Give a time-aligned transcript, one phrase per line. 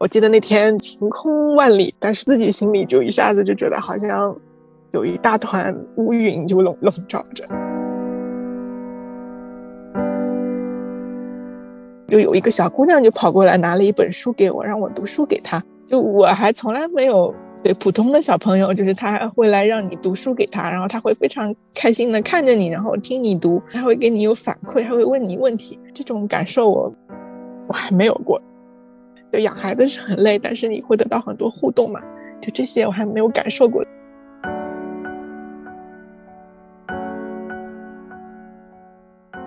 [0.00, 4.34] 我记得那天晴空万里，但是自己心里就一下子就觉得好像
[4.92, 7.44] 有一大团乌云就笼笼罩着。
[12.08, 15.62] 就有一个小姑娘就跑过来拿了一本书给我，让我读书给她。
[15.84, 25.78] 就我还从来没有对普通的小朋友，就是他会来让你读书给他，然后他会非常开心的看着你，然后听你读，他会给你有反馈，她会问你问题。
[25.92, 26.90] 这种感受我
[27.68, 28.40] 我还没有过。
[29.32, 32.00] 就养孩子是很累，但是你会得到很多互动嘛？
[32.40, 33.84] 就这些我还没有感受过。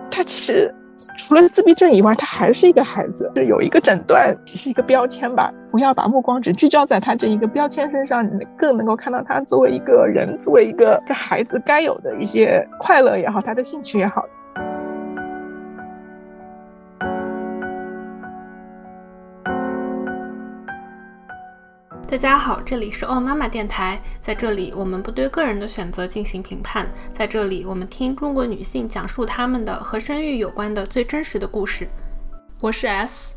[0.10, 0.74] 他其实。
[1.18, 5.52] 除了自闭症以外，他还是一个孩子，是有一个诊断，只是一个标签吧。
[5.72, 14.24] 不要把目光只聚焦在他这一个标签身上，你更能够看到他作为一个人，作为一个孩子该有的一些快乐也好，他的兴趣也好。
[22.14, 31.88] 大家好，这里是哦妈妈电台，在这里我们不对个人的选择进行评判，在这里我们听中国女性讲述她们的和生育有关的最真实的故事。
[32.60, 33.34] 我是 S。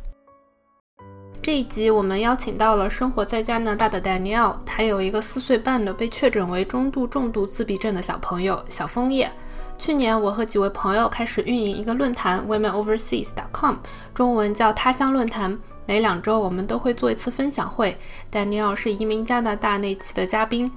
[1.41, 9.32] 这一集我们邀请到了生活在加拿大的 Danielle，她有一个四岁半的被确诊为中度重度自闭症的小朋友小枫叶。
[9.78, 13.77] 去年我和几位朋友开始运营一个论坛 WomenOverseas.com，
[14.12, 15.58] 中文叫他乡论坛。
[15.86, 17.96] 每两周，我们都会做一次分享会。
[18.28, 20.70] 丹尼尔是移民加拿大那期的嘉宾，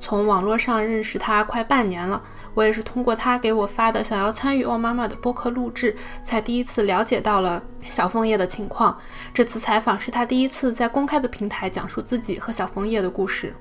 [0.00, 2.20] 从网络上认识他快半年了。
[2.54, 8.98] 我也是通过他给我发的想要参与《欧妈妈》的播客录制，才第一次了解到了小枫叶的情况。
[9.32, 13.54] 这次采访是他第一次在公开的平台讲述自己和小枫叶的故事。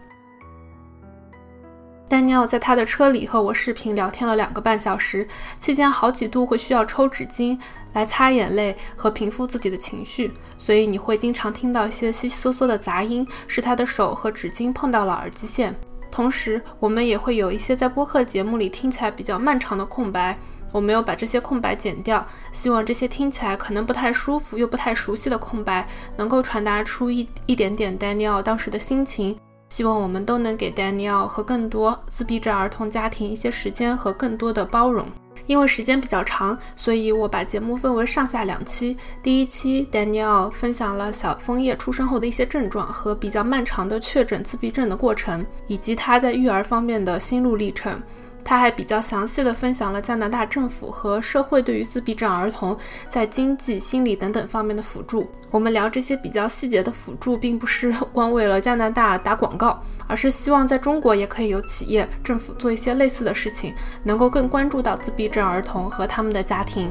[2.10, 5.28] 丹尼尔在他的车里和我视频聊天了两个半小时，
[5.60, 7.60] 期间好几度会需要抽纸巾
[7.94, 15.76] 来擦眼泪和平复自己的情绪，所以你会经常听到一些悉悉嗦嗦的杂音，是他的手和纸巾碰到了耳机线。
[16.10, 20.40] 同时，我们也会有一些在播客节目里听起来比较漫长的空白，
[20.72, 29.38] 我没有把这些空白剪掉，希望这些听起来可能不太舒服又不太熟悉的空白，能够传达出一一点点丹尼尔当时的心情。
[29.70, 35.06] 希望我们都能给 Daniel 和更多自闭症儿童家庭一些时间和更多的包容。
[35.46, 38.98] 因为时间比较长，所以我把节目分为上下两期。
[39.24, 47.98] 第一期，Daniel 分享了小枫叶出生后的一些症状和比较漫长的确诊自闭症的过程，以及他在育儿方面的心路历程。
[48.48, 52.78] 他还比较详细的分享了加拿大政府和社会对于自闭症儿童
[53.10, 55.30] 在经济、心理等等方面的辅助。
[55.52, 66.90] 我们聊这些比较细节的辅助，并不是 光为了加拿大打广告，而是希望在中国也可以有企业、政府做一些类似的事情，能够更关注到自闭症儿童和他们的家庭。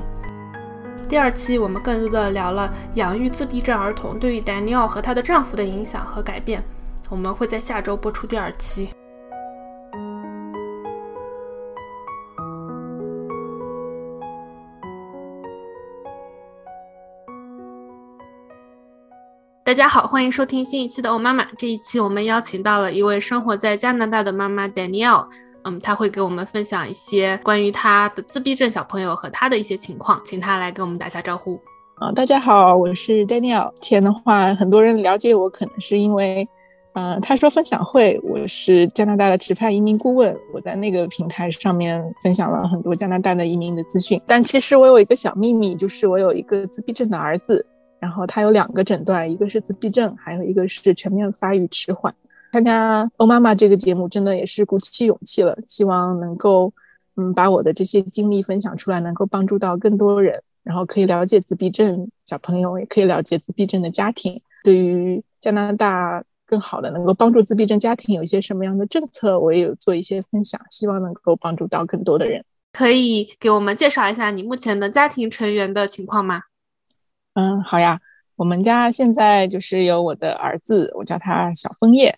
[1.08, 6.62] 第二期我们更多的聊了养育自闭症儿童对于 Daniel 和她的丈夫的影响和改变。
[7.08, 8.90] 我们会在下周播出第二期。
[19.66, 21.44] 大家好，欢迎收听新一期的欧妈妈。
[21.58, 25.26] 这一期我们邀请到了一位生活在加拿大的妈妈 Daniel，
[25.64, 31.60] 嗯，她会给我们分享一些关于她的自闭症小朋友和她的一些情况，请她来给我们打下招呼。
[31.96, 33.72] 啊，大家好，我是 Danielle。
[33.80, 36.48] 前的话，很多人了解我，可能是因为，
[36.94, 44.22] 嗯，他说分享会，我是加拿大的持派移民顾问，我在那个平台上面分享了很多加拿大的移民的资讯。
[44.28, 47.66] 但其实我有一个小秘密，就是我有一个自闭症的儿子。
[47.98, 52.14] 然后他有两个诊断，一个是自闭症，还有一个是全面发育迟缓。
[52.52, 55.56] 参加欧妈妈这个节目，真的也是鼓起勇气了。
[55.66, 56.72] 希望能够，
[57.16, 64.40] 嗯，把我的这些经历分享出来，能够帮助到更多人，然后可以了解自闭症小朋友，也可以了解自闭症的家庭。
[64.62, 72.42] 对于加拿大更好的能够帮助自闭症家庭有一些什么样的政策，我也有做一些分享，希望能够帮助到更多的人。
[72.72, 76.42] 可以给我们介绍一下你目前的家庭成员的情况吗？
[77.36, 78.00] 嗯，好呀。
[78.34, 82.14] 我们家现在就是有我的儿子，我叫他小枫叶，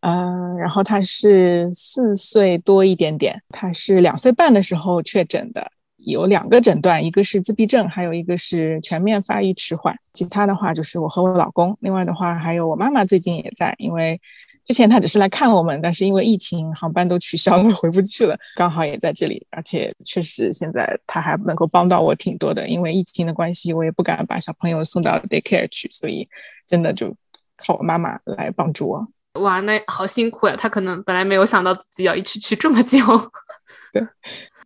[0.00, 9.94] 嗯，然后他是四岁多一点点，他是两岁半的时候确诊的，有两个诊断，一个是自闭症，还有一个是全面发育迟缓。
[10.12, 14.20] 其他的话就是我和我老公，另外的话还有我妈妈最近也在，因为。
[14.66, 18.38] 之前他只是来看我们，但是因为疫情，航班都取消了， 回不去了。
[18.54, 22.68] 刚好也在这里，而且确实现在他还能够帮到我挺多的。
[22.68, 26.28] 因为疫情的关系，我也不敢把小朋友送到 daycare 去，所以
[26.68, 27.14] 真的就
[27.56, 29.08] 靠我妈妈来帮助我。
[29.40, 30.56] 哇，那好辛苦呀！
[30.56, 32.98] 他可能本来没有想到自己要一起去这么久。
[33.92, 34.02] 对，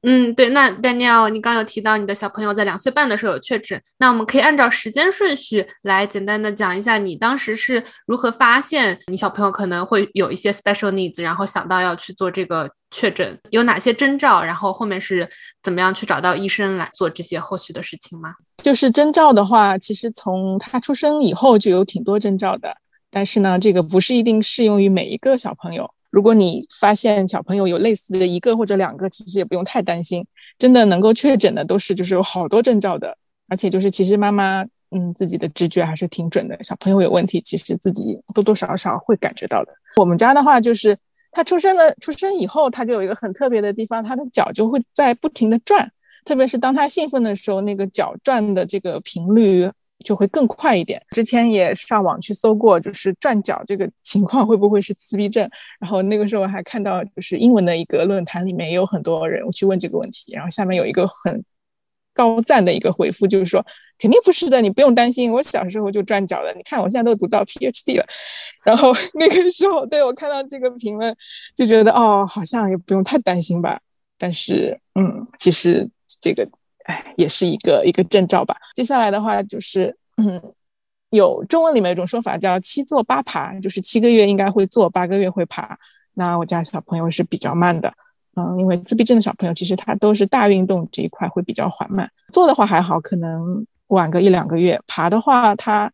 [0.07, 15.27] 嗯，对，那 Daniel，你刚有提到你的小朋友在两岁半的时候有确诊，那我们可以按照时间顺序来简单的讲一下，你当时是如何发现你小朋友可能会有一些 special needs，然后想到要去做这个确诊，有哪些征兆，然后后面是
[15.63, 18.35] 怎么样去找到医生来做这些后续的事情吗？
[18.63, 22.77] 就是征兆的话，其实从他出生以后就有挺多征兆的，
[23.11, 25.91] 但是呢，这个不是一定适用于每一个小朋友。
[26.15, 30.25] 如果你发现小朋友有类似的一个或者两个，其实也不用太担心。
[30.57, 33.19] 真的能够确诊的都是就是有好多征兆的，
[33.49, 34.63] 而且就是其实妈妈
[34.93, 36.57] 嗯自己的直觉还是挺准的。
[36.63, 39.73] 小朋友有问题，其实自己多多少少会感觉到的。
[39.97, 40.97] 我们家的话就是
[41.33, 45.91] 他出生的出生以后，他就有一个很特别的地方，他的脚就会在不停的转，
[46.25, 49.69] 特别是当他兴奋的时候，那个脚转的这个频率。
[50.05, 51.03] 就会更快一点。
[51.11, 55.49] 之前也上网去搜过，就是转角这个情况会不会是自闭症？
[55.81, 60.33] 然后那个时候还看到，就是英文的一个论坛里面也有很多人去问这个问题。
[60.33, 61.45] 然后下面有一个很
[62.13, 63.65] 高赞的一个回复，就是说
[63.99, 66.55] 肯定不是的，你不用担心，我小时候就转角的。
[66.55, 68.07] 你看我现在都读到 PhD 了。
[68.63, 71.13] 然后那个时候，对我看到这个评论，
[71.57, 73.81] 就觉得哦，好像也不用太担心吧。
[74.17, 75.91] 但是，嗯，其实
[76.21, 76.49] 这个。
[76.85, 78.57] 哎，也是一个一个征兆吧。
[78.75, 80.41] 接下来的话就是，嗯，
[81.11, 85.79] 有中文里面有一种说法叫“七坐八爬”，就是七个月应该会坐，八个月会爬。
[86.15, 87.93] 那我家小朋友是比较慢的，
[88.37, 92.11] 嗯，因为自闭症的小朋友其实他都是大运动这一块会比较缓慢。
[92.33, 94.81] 坐的话还好，可能晚个一两个月。
[94.87, 95.91] 爬的话，他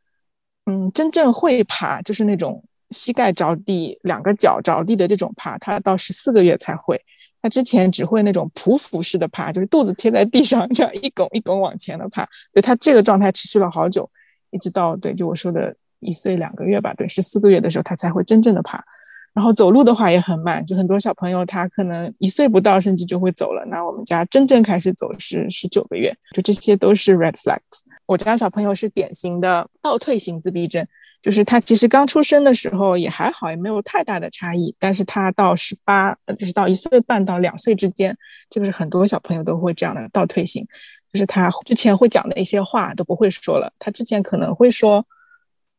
[0.66, 7.00] 嗯，真正会爬，就是那种膝盖着地、两个脚着地的这种爬，他到十四个月才会。
[7.42, 12.28] 他之前只会那种匍匐式的爬，就是肚子贴在地上， 这样一拱一拱往前的爬。
[12.52, 14.08] 对他这个状态持续了好久，
[14.50, 18.84] 一直到对，就我说的一岁两个月吧，对，十四个月的时候他才会真正的爬。
[19.32, 23.64] 然后走路的话也很慢，就很多小朋友他可能一岁不到甚至就会走了。
[23.66, 27.80] 那我们家真正开始走是十九个月，就这些都是 red flags。
[28.06, 30.84] 我家小朋友是典型的倒退型自闭症。
[31.22, 34.74] 就是他其实刚出生的时候也还好，也没有太大的差异。
[34.78, 38.16] 但是他到十八，就是到一岁半到两岁之间，
[38.48, 40.66] 这个是很多小朋友都会这样的倒退型。
[41.12, 45.04] 就是他之前会讲的一些话都不会说了，他之前可能会说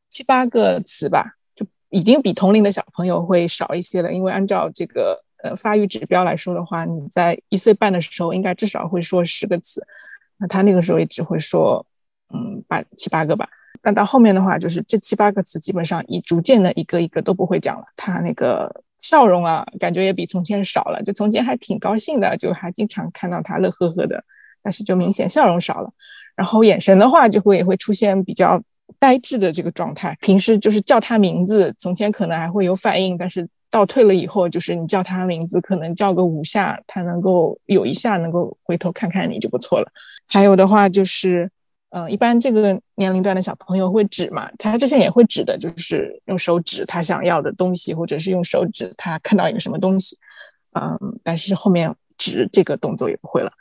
[0.09, 4.13] 七八个词吧，就已经比同龄的小朋友会少一些了。
[4.13, 9.81] 因为按照这个呃发育指标来说的话，你在一岁半的时候应该至少会说十个词，
[10.38, 11.83] 那他那个时候也只会说
[12.33, 13.49] 嗯八七八个吧。
[13.83, 17.83] 但到后面的话，就是这七八个词基本上已逐渐的一个一个都不会讲了。
[17.95, 21.01] 他那个笑容啊，感觉也比从前少了。
[21.03, 24.23] 就从前还挺高兴的，就还经常看到他乐呵呵的，
[24.61, 25.91] 但是就明显笑容少了。
[26.35, 28.61] 然后眼神的话，就会也会出现比较
[28.99, 30.15] 呆滞的这个状态。
[30.21, 39.91] 平时就是叫他名字，从前可能还会有反应，但是倒退了以后，就是你叫他名字，可能叫个五下，他能够有一下能够回头看看你就不错了。
[40.27, 41.49] 还有的话就是。
[41.93, 50.17] 嗯，一般这个年龄段的小朋友会指嘛，他之前也会指的，就是用手指他想要的东西，或者是用手指他看到一个什么东西。
[50.79, 53.51] 嗯，但是后面指这个动作也不会了。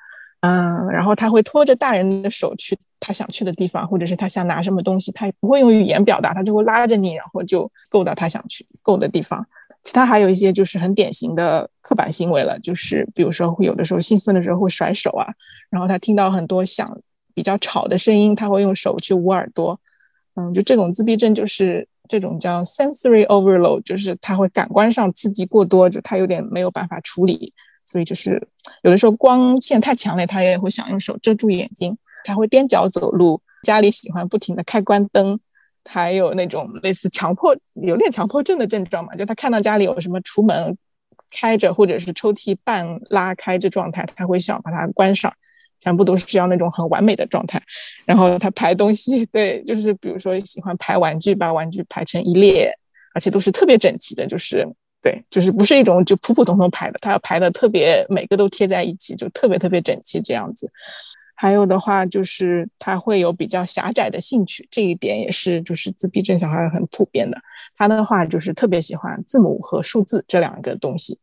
[0.42, 9.44] 嗯，然后他会拖着大人的手去他想去的地方，或者是他想拿什么东西，他也不会用语言表达，他就会拉着你，然后就够到他想去够的地方。
[9.82, 15.26] 其他还有一些就是很典型的刻板行为了，就是比如说会有的时候兴奋的时候会甩手啊，
[15.68, 16.96] 然后他听到很多响。
[17.40, 19.80] 比较吵的声音，他会用手去捂耳朵，
[20.34, 27.50] 嗯，就这种自闭症就是这种叫 sensory overload，就是他会感官上刺激过多，就他有点没有办法处理，
[27.86, 28.46] 所以就是
[28.82, 35.40] 有的时候光线太强烈，他也会想用手遮住眼睛，他会踮脚走路，家里喜欢不停的开关灯，
[35.88, 40.76] 还有那种类似强迫有点强迫症的症状嘛，就他看到家里有什么橱门
[41.30, 45.32] 开着或者是抽屉半拉开这状态，他会想把它关上。
[45.80, 47.60] 全部都是要那种很完美的状态，
[48.04, 52.70] 然后他排东西， 对，就是比如说喜欢排玩具，把玩具排成一列，
[53.14, 54.66] 而且都是特别整齐的，就是
[55.02, 60.70] 对，就是不是一种就普普通通排的，他要排的特别每个都贴在一起，就特别特别整齐这样子。
[61.34, 67.38] 还有的话就是他会有比较狭窄的兴趣，这一点也是就是自闭症小孩很普遍的。
[67.78, 71.18] 他的话就是特别喜欢字母和数字这两个东西，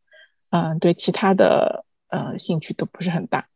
[0.50, 3.46] 嗯，对其他的呃兴趣都不是很大。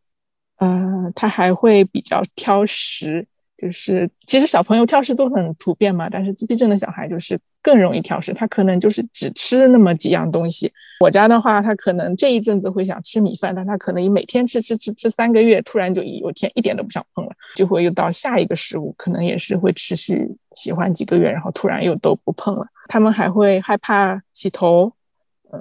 [0.64, 3.26] 嗯，他还会比较挑食，
[3.58, 10.72] 就是其实小朋友挑食都很普遍嘛，但是自闭症的小孩就是更容易挑食，他可能就是只吃那么几样东西。
[11.00, 22.64] 我家的话，他可能这一阵子会想吃米饭，但他可能每天吃吃吃吃三个月，突然就有天一点都不想碰了，就会又到下一个食物，可能也是会持续喜欢几个月，然后突然又都不碰了。
[22.86, 24.92] 他们还会害怕洗头。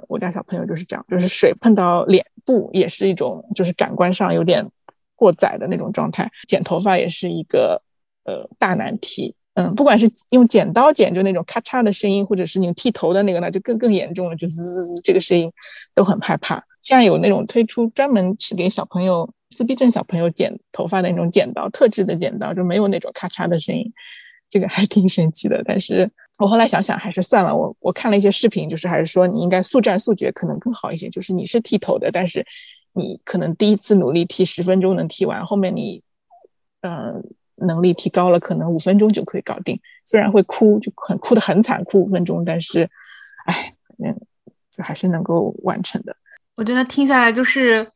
[0.08, 4.64] 我家小朋友就是这样，就是水碰到脸部也是一种就是感官上有点
[5.22, 7.80] 过载的那种状态，剪头发也是一个
[8.24, 9.32] 呃大难题。
[9.54, 15.48] 嗯，不管是用剪刀剪，就那种咔嚓的声音，或者是你剃头的那个，那就更更严重了，就滋滋滋这个声音
[15.94, 16.60] 都很害怕。
[16.80, 23.84] 像有那种推出专门是给小朋友自闭症小朋友剪头发的那种剪刀，特制的剪刀，就没有那种咔嚓的声音，
[24.50, 25.62] 这个还挺神奇的。
[25.64, 27.54] 但是我后来想想，还是算了。
[27.54, 31.08] 我我看了一些视频，就是还是说你应该速战速决可能更好一些。
[31.10, 32.44] 就是你是剃头的，但是
[32.94, 36.02] 你可能第一次努力踢十分钟能踢完，后面你
[36.80, 37.22] 嗯。
[37.56, 39.78] 能力提高了，可能五分钟就可以搞定。
[40.04, 42.90] 虽然会哭，就很哭得很惨，哭五分钟，但是，
[43.44, 43.72] 哎，
[44.04, 44.12] 嗯，
[44.74, 46.16] 就还是能够完成的。
[46.56, 47.88] 我觉得听下来就是，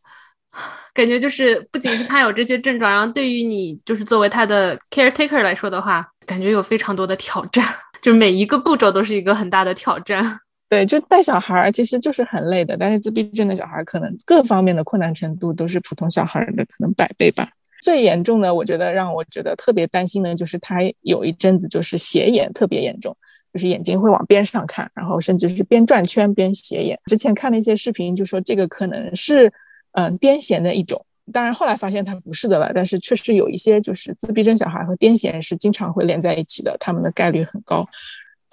[0.94, 7.64] 感觉就是不仅是他有这些症状，然后对于你就是作为他的 caretaker 来说的话，感觉有非常多的挑战，
[8.00, 10.38] 就每一个步骤都是一个很大的挑战。
[10.68, 17.48] 对，就带小孩儿其实就是很累的，但是自闭症的小孩可能各方面的困难程度都是普通小孩的可能百倍吧。
[17.82, 23.16] 最严重的，我觉得让我觉得特别担心的，就是他有一阵子就是斜眼特别严重，
[23.52, 26.98] 就是眼睛会往边上看，然后甚至是边转圈边斜眼。
[27.06, 29.52] 之前看了一些视频，就说这个可能是
[29.92, 31.00] 嗯癫痫的一种，
[31.32, 37.86] 当然后来发现他不是的了，但是确实有一些就是自闭症小孩和癫痫是经常会连在一起的，他们的概率很高。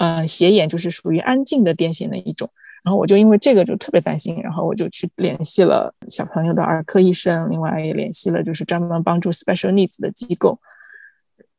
[0.03, 2.50] 嗯，斜眼就是属于安静的癫痫的一种。
[2.83, 10.60] 然后我就因为这个就特别担心，然后我就去联系了小朋友的儿科医生，另外也联系了就是专门帮助 special needs 的机构。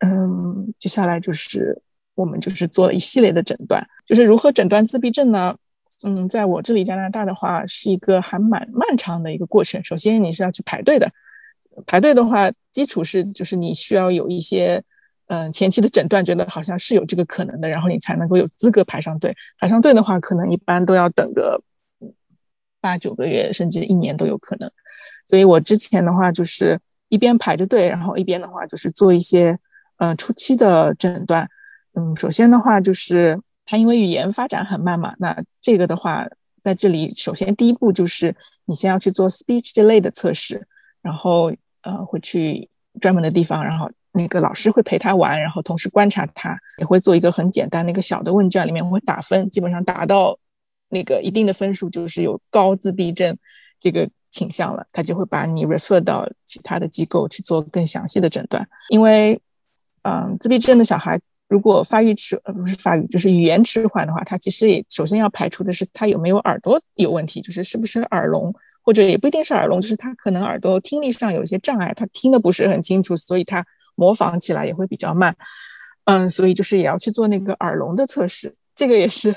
[0.00, 1.80] 嗯，接下来就是
[2.14, 5.56] 我们就是做了一系列的诊断，就是如何诊断自闭症呢？
[6.02, 9.82] 嗯，在我这里加拿大的话是一个还蛮漫长的一个过程。
[9.82, 11.10] 首先你是要去排队的，
[11.86, 14.84] 排队的话基础是就是你需要有一些。
[15.28, 19.34] 嗯，前期的诊断觉得好像是有这个可能的，然后你才能够有资格排上队。
[19.58, 21.62] 排上队的话，可能一般都要等个
[22.78, 24.70] 八九个月，甚至一年都有可能。
[25.26, 26.78] 所以我之前的话就是
[27.08, 29.58] 一边排着队，然后一边的话就是做一些
[29.96, 31.48] 呃初期的诊断。
[31.94, 36.28] 嗯，首先的话就是他因为语言发展很慢嘛，那这个的话
[36.62, 40.68] 在这里首先第一步就是你先要去做 speech delay 的测试，
[41.00, 41.50] 然后
[41.80, 42.68] 呃会去
[43.00, 43.90] 专门的地方，然后。
[44.16, 50.38] 那个老师会陪他玩，然后同时观察他，也会做一个很简单的一个小的问卷，里面会打分，基本上达到
[50.88, 53.36] 那个一定的分数，就是有高自闭症
[53.80, 58.64] 这个倾向了，他就会把你 refer 到其他的机构去做更详细的诊断。
[58.88, 59.40] 因为，
[60.02, 73.66] 嗯，自闭症的小孩如果发育迟，呃，不是发育，就是语言迟缓的话，他其实也首先要排除的是他有没有耳朵有问题，就是是不是耳聋，或者也不一定是耳聋，就是他可能耳朵听力上有一些障碍，他听的不是很清楚，所以他。
[73.94, 75.34] 模仿起来也会比较慢，
[76.04, 79.34] 嗯，所以就是也要去做那个耳聋的测试，这个也是，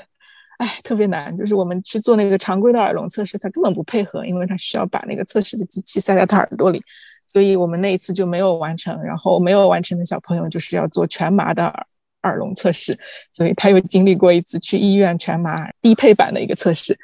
[0.58, 1.36] 哎，特别难。
[1.36, 6.82] 就是我们去做那个常规的耳聋测试，他根本不配合，因为他需要把那个测试的机器塞在他耳朵里，
[7.26, 9.00] 所以我们那一次就没有完成。
[9.02, 11.86] 然后没有完成的小朋友就是要做全麻的耳
[12.22, 12.98] 耳聋测试，
[13.32, 16.98] 所以他又经历过一次去医院全麻低配版的一个测试。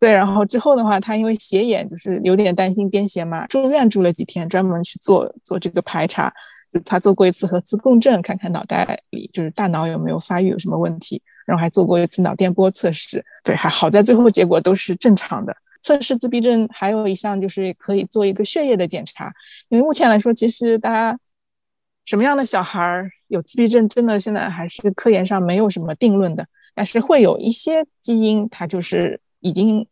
[0.00, 6.32] 对，然后之后的话，他因为斜眼，就是有点担心癫痫嘛，住院住了几天，专门去做做这个排查。
[6.84, 15.56] 他做过一次核磁共振，看看脑袋里就是大脑有没有发育有什么问题，然后还做过一次脑电波测试，对，还好在最后结果都是正常的。
[15.80, 19.30] 测试自闭症还有一项就是可以做一个血液的检查，
[19.68, 21.18] 因为目前来说，其实大家
[22.06, 29.86] 什么样的小孩有自闭症，真的现在还是科研上没有什么定论的，但是会有一些基因，它就是已经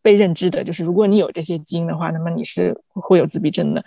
[0.00, 3.84] 被认知的，就是如果你有这些基因的话，那么你是会有自闭症的。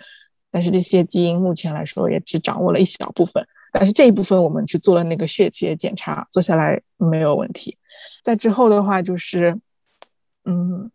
[0.52, 3.42] 但是这些基因目前来说也只掌握了一小部分，
[3.72, 7.76] 但是这一部分我们去做了那个血液检查，做下来没有问题。
[8.22, 9.58] 在之后的话就是，
[10.44, 10.90] 嗯，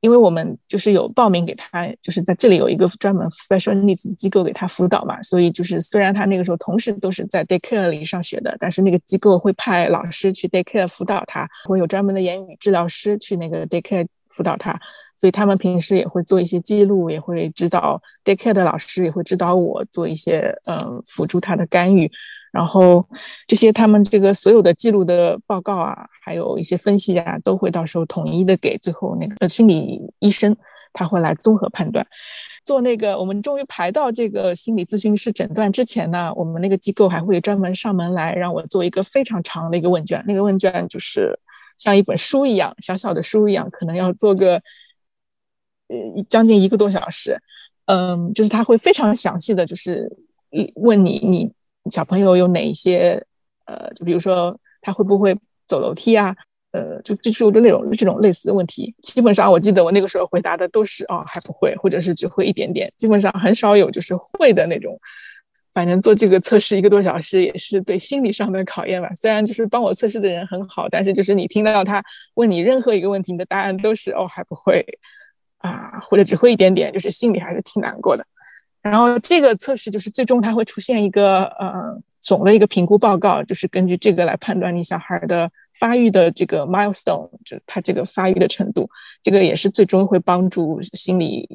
[0.00, 14.80] 因为我们就是有报名给他，就是在这里有一个专门 special needs 机构给他辅导嘛，所以就是虽然他那个时候同时都是在 daycare 里上学的，但是那个机构会派老师去 daycare 辅导他，会有专门的言语治疗师去那个 daycare 辅导他。
[15.22, 22.10] 所以他们平时也会做一些记录，也会指导 daycare 的老师也会指导我做一些嗯辅助他的干预，
[22.50, 23.08] 然后
[23.46, 30.56] 这些他们这个所有的记录的报告啊，还有一些分析啊，都会到时候统一的给最后那个心理医生，
[30.92, 32.04] 他会来综合判断。
[32.64, 41.38] 做那个我们终于排到这个心理咨询师诊断之前呢，我们那个机构还会专门上门来让我做一个非常长的一个问卷，那个问卷就是
[41.78, 44.60] 像一本书一样小小的书一样，可能要做个。
[45.92, 47.36] 呃，将近一个多小时，
[47.86, 50.10] 嗯，就是他会非常详细的就是
[50.76, 51.50] 问你，你
[51.90, 53.22] 小朋友有哪一些，
[53.66, 56.34] 呃，就比如说他会不会走楼梯啊，
[56.72, 64.98] 呃，就就就那种这种类似的问题，基本上我记得我那个时候回答的都是哦还不会，或者是只会一点点，基本上很少有就是会的那种。
[65.74, 69.08] 反正做这个测试一个多小时也是对心理上的考验吧。
[69.14, 74.84] 虽然就是帮我测试的人很好，但是就是你听到他问你任何一个问题，你的答案都是哦还不会
[75.62, 78.24] 啊，或者只会一点点，就是心里还是挺难过的。
[78.82, 88.90] 然后这个测试就是最终它会出现一个呃总的一个评估报告，就是根据这个来判断你小孩的发育的这个 milestone，就是他这个发育的程度。
[89.22, 91.48] 这个也是最终会帮助心理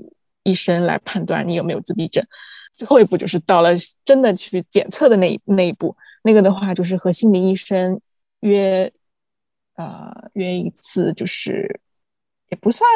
[0.43, 2.25] 医生来判断你有没有自闭症。
[2.75, 3.71] 最后一步就是到了
[4.05, 7.99] 真的去检测的那那一步，那个的话就是和心理医生
[8.39, 8.89] 约，
[9.75, 11.81] 呃约一次，就是
[12.49, 12.87] 也不算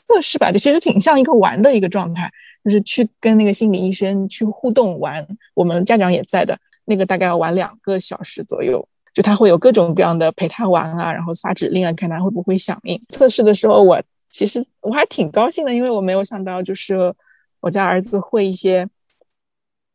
[0.00, 2.30] 测试吧，就其实挺像一个玩的一个状态，
[2.64, 13.00] 就是去跟那个心理医生去互动玩，我们家长也在的，那个大概要玩两个小时左右，就他会有各种各样的陪他玩啊，然后发指令啊，看他会不会响应。
[13.08, 17.14] 测试的时候，我其实我还挺高兴的，因为我没有想到就是。
[17.60, 18.86] 我家儿子会一些，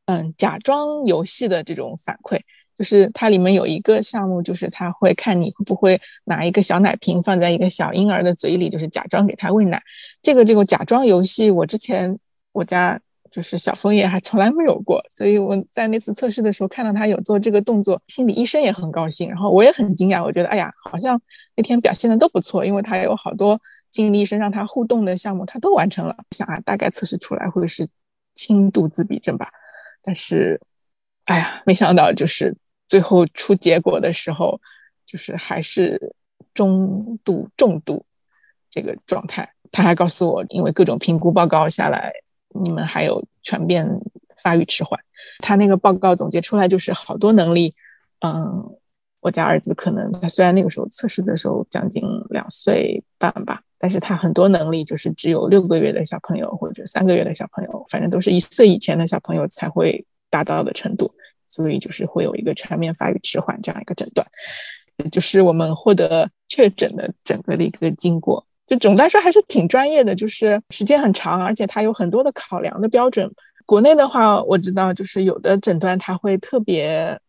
[0.08, 2.38] 嗯，假装游戏的这种反馈，
[2.82, 9.80] 就是它里面有一个项目，就是他会看你会不会拿一个小奶瓶放在一个小婴儿的嘴里，就是假装给他喂奶。
[10.20, 12.18] 这个这个假装游戏，我之前
[12.54, 21.22] 我家就是小枫叶还从来没有过，所以我在那次测试的时候看到他有做这个动作，心理医生也很高兴，然后我也很惊讶，我觉得哎呀，好像
[21.56, 23.62] 那天表现的都不错，因为他有好多。
[23.92, 26.16] 心理医生让他互动的项目，他都完成了。
[26.32, 27.86] 想啊，大概测试出来会是
[28.34, 29.50] 轻度自闭症吧。
[30.02, 30.60] 但是，
[31.26, 32.56] 哎呀，没想到就是
[32.92, 34.60] 最后出结果的时候，
[35.06, 36.14] 就是还是
[36.54, 38.06] 中度、重度
[38.70, 39.50] 这个状态。
[39.72, 42.12] 他还告诉我，因为各种评估报告下来，
[42.50, 43.88] 你们还有全变
[44.44, 45.00] 发育迟缓。
[45.40, 47.74] 他那个报告总结出来就是好多能力，
[48.20, 48.76] 嗯，
[49.22, 53.64] 我家儿子可能他虽然那个时候测试的时候将近两岁半吧。
[53.78, 61.10] 但是他很多能力就是只有六个月的小朋友或者三个月的小朋友，反正都是一岁以前的小朋友才会达到的程度，
[61.52, 64.26] 所以就是会有一个全面发育迟缓这样一个诊断，
[65.12, 68.44] 就是我们获得确诊的整个的一个经过。
[68.66, 73.30] 就总的来说还是挺专业的，就是时间很长，而且它有很多的考量的标准。
[73.66, 77.20] 国内的话，我知道就是有的诊断它会特别。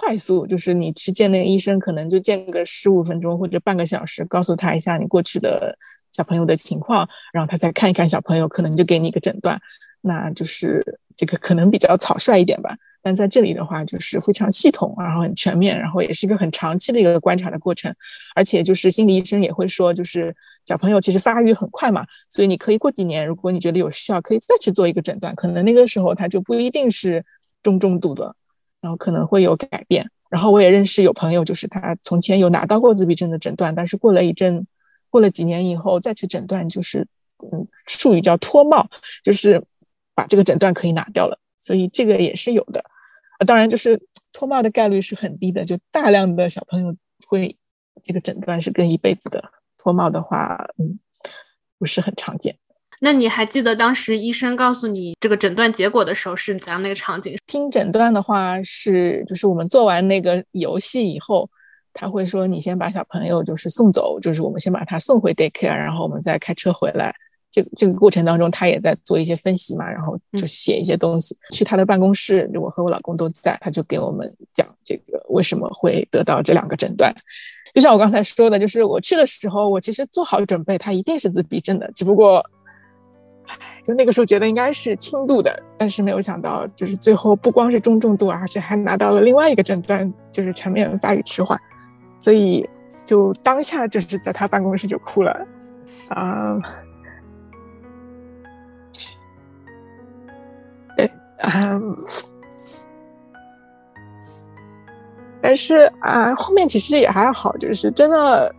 [0.00, 5.76] 快速就是你去见那个医生，可能就见个十五分钟或者半个小时，告诉他一下你过去的
[6.12, 9.60] 小朋友的情况，然后他再看一看小朋友，可能就给你一个诊断。
[10.00, 12.76] 那就是这个可能比较草率一点吧。
[13.02, 17.94] 但在这里的话，就是非常系统，然后很全面，然后也是一个很长期的一个观察的过程。
[18.34, 20.34] 而且就是心理医生也会说，就是
[20.66, 27.24] 小朋友其实发育很快嘛，所以你可以过几年，如果你觉得有需要，可以再去做一个诊断，可能那个时候他就不一定是
[27.62, 28.34] 中重度的。
[28.80, 30.08] 然后可能会有改变。
[30.30, 34.64] 然后我也认识有朋友，就是他从前有拿到过自闭症的诊断，但是过了一阵，
[35.10, 37.04] 过了几年以后再去诊断，就是
[37.42, 38.88] 嗯，术语叫脱帽，
[39.24, 39.60] 就是
[40.14, 41.40] 把这个诊断可以拿掉了。
[41.68, 42.82] 所以这个也是有的。
[43.46, 44.00] 当然，就是
[44.32, 47.54] 脱帽的概率是很低的，就大量的小朋友会
[48.02, 49.44] 这个诊断是跟一辈子的。
[49.76, 50.98] 脱帽的话，嗯，
[51.78, 52.56] 不是很常见。
[53.02, 57.36] 那你还记得当时医生告诉你这个诊断结果的时候是怎样那个场景？
[57.46, 61.48] 听诊断的话是，就是我们做完那个游戏以后，
[61.92, 67.14] 他会说你先把小朋友就是送走，就是我们先把他送回 daycare，然后我们再开车回来。
[67.50, 71.36] 这个这个过程当中，他也在做一些分析嘛，然后就写一些东西。
[71.52, 77.14] 去他的办公室，我和我老公都在，他就给我们讲这个为什么会得到这两个诊断。
[77.74, 82.44] 就像我刚才说的，就是我去的时候，我其实做好准备，他一定是自闭症的，只不过。
[83.82, 91.58] 就那个时候觉得应该是轻度的，但是没有想到，就是最后不光是中重度，而且还拿到了另外一个诊断，就是全面发育迟缓。
[92.20, 92.68] 所以
[93.06, 95.46] 就当下就是在他办公室就哭了，
[96.08, 96.87] 啊，对，
[101.40, 101.80] 啊，
[105.40, 108.54] 但是啊，后面其实也还好，就是真的。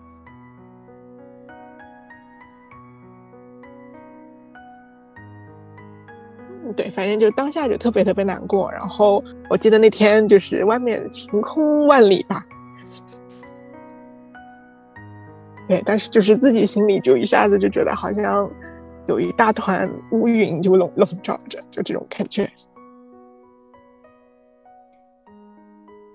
[6.75, 8.71] 对，反正就当下就特别特别难过。
[8.71, 12.45] 然后我记得那天就是外面晴空万里吧，
[15.67, 18.49] 对，但是就是自己心里就一下子就觉得好像
[19.07, 22.49] 有一大团乌云就笼笼罩着，就这种感觉。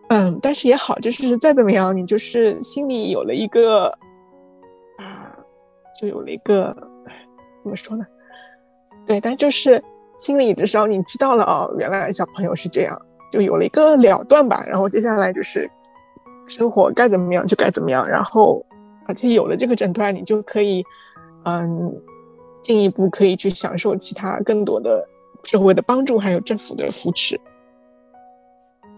[0.08, 3.86] 嗯，但是也好，就是再怎么样，你就是心里有了一个
[4.98, 5.36] 啊，
[6.00, 6.74] 就有了一个
[7.62, 8.06] 怎么说呢？
[9.06, 9.82] 对，但就是。
[10.16, 12.96] 心里至少你知道了哦，原来小朋友是这样，
[13.32, 14.64] 就有了一个了断吧。
[14.64, 15.68] 然后接下来就是
[16.46, 18.08] 生活该怎么样就该怎么样。
[18.08, 18.64] 然后
[19.08, 20.84] 而且有了这个诊断，你就可以，
[21.46, 21.92] 嗯，
[22.62, 25.04] 进一步可以去享受其他更多的
[25.42, 27.36] 社会的帮助，还有政府的扶持。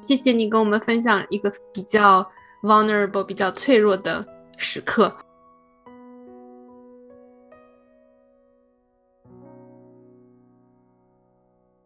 [0.06, 2.24] 谢谢你跟我们分享一个比较
[2.62, 4.24] vulnerable、比较脆弱的
[4.56, 5.08] 时刻。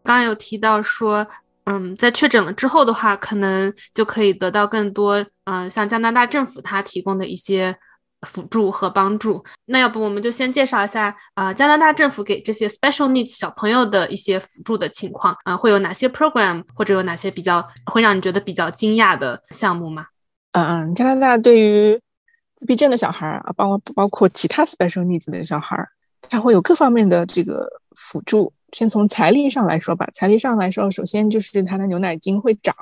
[0.03, 1.25] 刚刚有提到说，
[1.63, 7.75] 嗯，在确诊了之后的话，可能就可以得到更多，嗯，像加拿大政府它提供的一些
[8.27, 9.43] 辅助和帮助。
[9.65, 20.05] 那要不我们就先介绍一下，啊，加拿大政府给这些 special needs 小朋友的一些辅助的情况，啊，会有哪些 program，或者有哪些比较会让你觉得比较惊讶的项目吗？
[20.51, 21.99] 嗯，加拿大对于
[22.57, 25.77] 自闭症的小孩啊，包括包括其他 special needs 的小孩，
[26.21, 28.53] 他会有各方面的这个辅助。
[28.73, 32.73] 先从财力上来说吧，财力上来说，首先就是他的牛奶金会涨，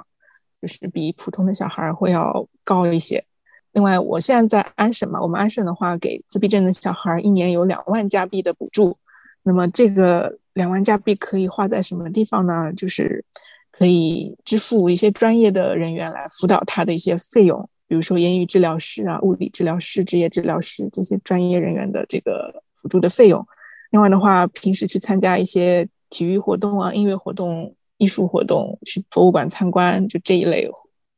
[0.61, 3.25] 就是比普通的小孩会要高一些。
[3.71, 8.97] 另外，我现在在安省嘛，我们安省的话，给自闭症的小孩一年有两万加币的补助。
[9.43, 12.73] 那么这个两万加币可以花在什么地方呢？
[12.73, 13.23] 就是
[13.71, 23.45] 可以支付一些专业的人员来辅导他的一些费用，比如说言语治疗师啊、物理治疗师、职业治疗师这些专业人员的这个辅助的费用。
[23.91, 30.69] 另外的话，平时去参加一些体育活动啊、音乐活动、艺术活动，去博物馆参观，就这一类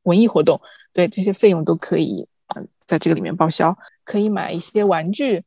[0.03, 0.61] 文艺活动，
[0.93, 2.27] 对这些费用都可以
[2.91, 3.75] 在这个里面报销。
[4.03, 5.43] 可以买一些玩具，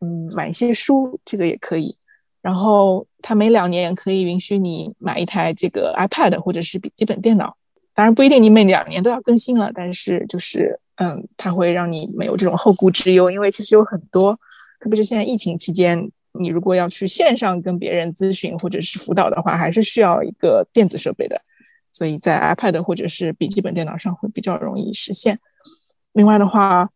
[0.00, 1.96] 嗯，买一些书，这个也可以。
[2.42, 7.56] 然后他每两年可以允许你买一台这个 iPad 或者是笔记本电脑，
[7.94, 14.38] 当然不一定你每两年都要更新了，但是就是嗯，它会让你没有这种后顾之忧，因为其实有很多，
[14.78, 16.10] 特别是现在疫情期间。
[16.38, 21.40] 你如果要去线上跟别人咨询或者是辅导的话，还是需要一个电子设备的，
[21.92, 25.38] 所以在 iPad 或者是笔记本电脑上会比较容易实现。
[26.16, 26.88] 另外的话，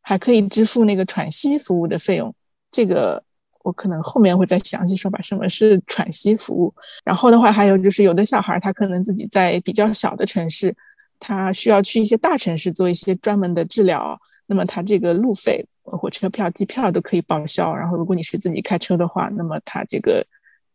[0.00, 2.34] 还可以支付那个喘息服务的费用，
[2.70, 3.22] 这个
[3.62, 5.20] 我可能后面会再详细说吧。
[5.20, 6.72] 什么是喘息服务？
[7.04, 10.74] 然后的话，还有就是有的小孩他可能自己在比较小的城市，
[11.18, 15.66] 他需要去一些大城市做一些专门的治疗，那么他这个路费。
[15.90, 20.22] 火车票、机票都可以报销，然后如果你是自己开车的话，那么他这个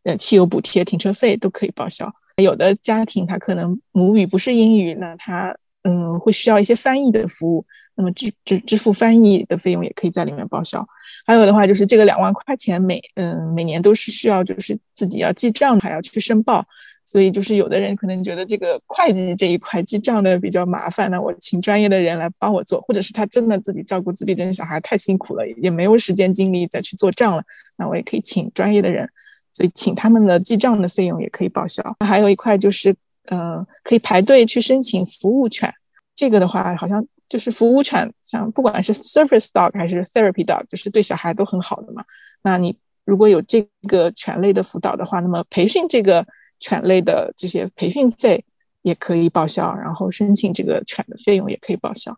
[0.06, 2.12] 呃汽油补贴、停车费都可以报销。
[2.38, 7.64] 有的家庭他可能母语不是英语，那他嗯会需要一些翻译的服务，
[7.96, 10.86] 那么支支支付翻译的费用也可以在里面报销。
[11.26, 16.66] 还有的话就是这个两万块钱每嗯每年都是需要就是自己要记账，还要去申报。
[17.06, 27.44] 所以就是有的人可能觉得这个会计这一块记账的比较麻烦，那我请专业的人来帮我做，或者是他真的自己照顾自闭症小孩太辛苦了，也没有时间精力再去做账了，
[27.76, 29.06] 那我也可以请专业的人，
[29.52, 31.84] 所以请他们的记账的费用也可以报销。
[32.00, 32.96] 还有一块就是，
[33.30, 35.70] 嗯，可以排队去申请服务犬，
[36.16, 42.04] 这个的话好像就是服务犬，像不管是 Service Dog 还是 Therapy Dog，就是对小孩都很好的嘛。
[42.44, 46.26] 那你如果有这个犬类的辅导的话，那么培训这个。
[46.66, 48.46] 犬类的这些培训费
[48.84, 52.10] 也可以报销，然后申请这个犬的费用也可以报销。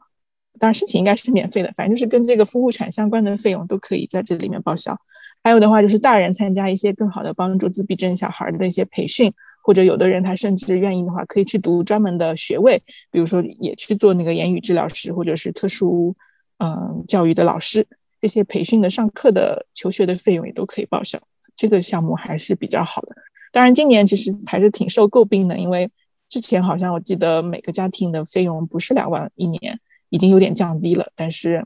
[0.60, 4.96] 当然，申请应该是免费的，反正就是跟这个服务犬相关的费用都可以在这里面报销。
[5.44, 9.34] 还有的话，就是大人参加一些更好的帮助自闭症小孩的一些培训，
[9.66, 12.78] 或者有的人他甚至愿意的话，可以去读专门的学位，
[13.10, 16.16] 比如说也去做那个言语治疗师，或者是特殊
[16.60, 17.84] 嗯教育的老师，
[18.22, 21.20] 这些培训的上课的求学的费用也都可以报销。
[21.58, 23.16] 这个项目还是比较好的。
[23.52, 25.90] 当然，今年其实还是挺受诟病的，因为
[26.30, 31.12] 之前好像我记得每个家庭的费用不是两万一年，已经有点降低了。
[31.16, 31.66] 但是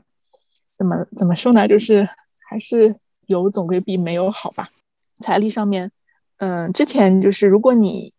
[0.78, 2.08] 怎么怎么说呢，就是
[2.48, 4.70] 还是有总归比没有好吧。
[5.20, 5.90] 财力上面，
[6.40, 8.12] 嗯，之前就是如果你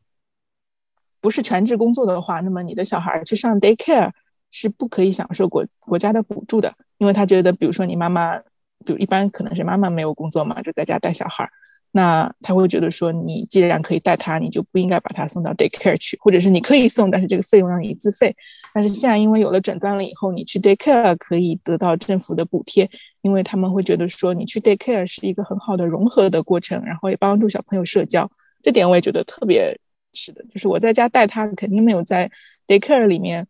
[1.20, 4.12] 不是全职工作的话，那么你的小孩去上 daycare
[4.52, 8.40] 是不可以享受国国家的补助的，因为他觉得，比如说你妈妈，
[8.86, 11.50] 就一般可能是妈妈没有工作嘛，就在家带小孩。
[11.94, 18.34] 那他会觉得说，你既然可以带他，你就不应该把他送到 daycare 去，或者是你可以送，但是这个费用让你自费。
[18.74, 22.90] 但是现在因为有了诊断了以后，你去 daycare 可以得到政府的补贴，
[23.22, 28.30] 因为他们会觉得说，你去 daycare 是一个很好的融合的过程，然后也帮助小朋友社交。
[28.64, 29.78] 这点我也觉得特别
[30.14, 32.32] 是的，就是我在家带他，肯定没有在
[32.68, 33.46] daycare 里面，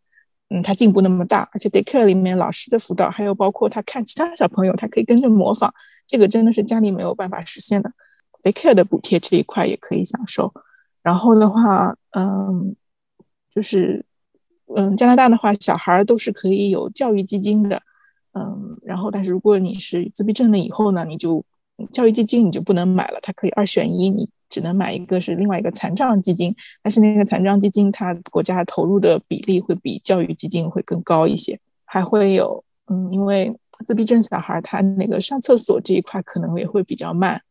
[0.50, 1.48] 嗯，他进步那么大。
[1.54, 5.72] 而且 daycare 里面老师的辅导，还有包括他看其他小朋友，他可以跟着模仿，
[6.08, 7.92] 这个真的是家里没有办法实现的。
[8.44, 10.54] Daycare 的补贴这一块也可以享受，
[11.02, 12.76] 然后的话，嗯，
[13.54, 14.06] 就是，
[14.76, 17.82] 嗯，加拿大的话，小孩都是可以有教育基金的，
[18.34, 21.44] 嗯，然后但是如果你是自闭症了以后呢，你就
[21.92, 37.42] 教育基金你就不能买了，它可以二选一，你只能买一个是另外一个残障基金，但是那个残障基金它国家投入的比例会比教育基金会更高一些，还会有，嗯，因为自闭症小孩他那个上厕所这一块可能也会比较慢，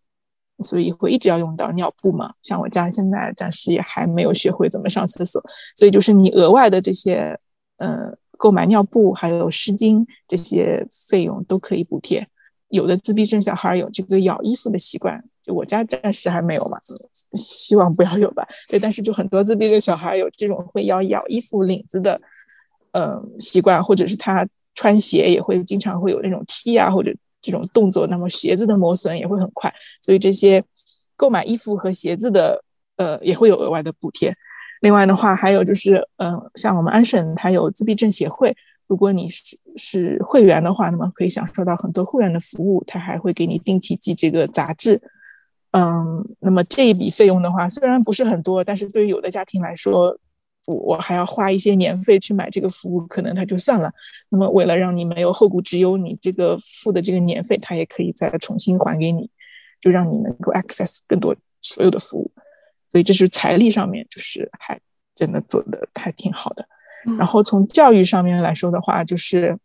[0.63, 2.33] 所以会一直要用到尿布嘛。
[2.43, 5.43] 像我家现在暂时也还没有学会怎么上厕所，
[5.77, 7.39] 所以就是你额外的这些，
[7.79, 12.27] 呃，购买尿布还有湿巾这些费用都可以补贴。
[12.69, 16.79] 有的自闭症小孩有这个咬衣服的习惯，就我家暂时还没有嘛，
[17.35, 18.47] 希望不要有吧。
[18.69, 22.21] 对，但是就很多自闭症小孩有这种会要咬衣服领子的，
[22.93, 24.47] 嗯，习惯，或者是他。
[24.77, 29.73] 穿鞋也会经常会有那种踢啊或者这种动作，那么鞋子的磨损也会很快，
[30.03, 30.63] 所以这些
[31.17, 32.63] 购买衣服和鞋子的
[32.97, 34.35] 呃也会有额外的补贴。
[34.81, 45.01] 另外的话，还有就是嗯，像我们安省它有自闭症协会，如果你是是会员的话，那么可以享受到很多会员的服务，它还会给你定期寄这个杂志。
[45.73, 50.19] 嗯，那么这一笔费用的话，虽然不是很多，但是对于有的家庭来说。
[50.67, 53.91] 我我还要花一些年费去买这个服务，可能他就算了。
[54.29, 59.29] 那么为了让你没有后顾之忧，你这个付的这个年费，他也可以再重新还给你，
[59.81, 62.31] 就让你能够 access 更多所有的服务。
[62.93, 64.79] 所以这是财力上面，就是还
[65.17, 66.69] 真的做的还挺好的。
[67.19, 69.59] 然后从教育上面来说的话，就是，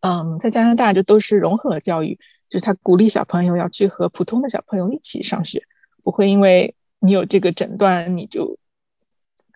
[0.00, 2.16] 嗯，在加拿大就都是融合教育，
[2.48, 5.62] 就是他鼓励小朋友要去和普通的小朋友一起上学，
[6.04, 8.59] 不会因为你有这个诊断你就。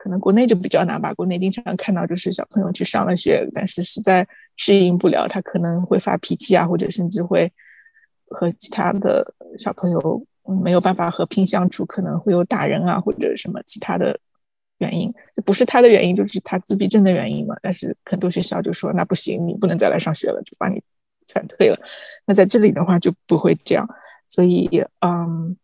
[0.05, 7.51] 可能国内就比较难吧，国内经常看到就是小朋友去上了学，但是实在适应不了，他可能会发脾气啊，或者甚至会
[8.29, 9.25] 和其他的
[9.57, 10.27] 小朋友
[10.63, 14.21] 没有办法和平相处，可能会有打人啊或者什么其他的
[14.77, 17.57] 原因，这不是他的原因，就是他自闭症的原因嘛。
[17.63, 20.83] 但是很多学校就说那不行，你不能再来上学了，就把你
[21.29, 21.79] 劝退了。
[22.27, 23.89] 那在这里的话就不会这样，
[24.29, 24.69] 所以
[25.01, 25.57] 嗯。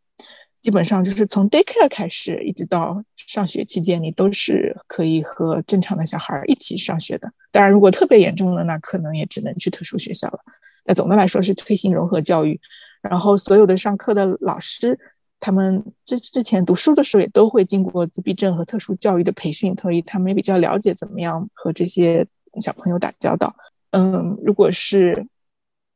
[0.62, 7.33] 基本上就是从 daycare 开始，一直到上学期间，你都是可以和正常的小孩一起上学的。
[7.51, 10.38] 当然，如果特别严重了，那可能也只能去特殊学校了。
[10.85, 12.61] 但总的来说是推行融合教育，
[13.01, 14.99] 然后所有的上课的老师，
[15.38, 22.27] 他们之之前读书的时候也都会经过自闭症和特殊教育的培训，所以他们也比较了解怎么样和这些
[22.61, 23.55] 小朋友打交道。
[23.92, 25.27] 嗯，如果是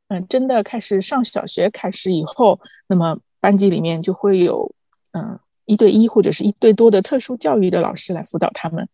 [0.07, 3.19] 嗯真的开始上小学开始以后，那么。
[3.45, 4.73] 班级里面就会有，
[5.11, 8.89] 嗯，一对一或者是一对多的特殊教育的老师来辅导他们，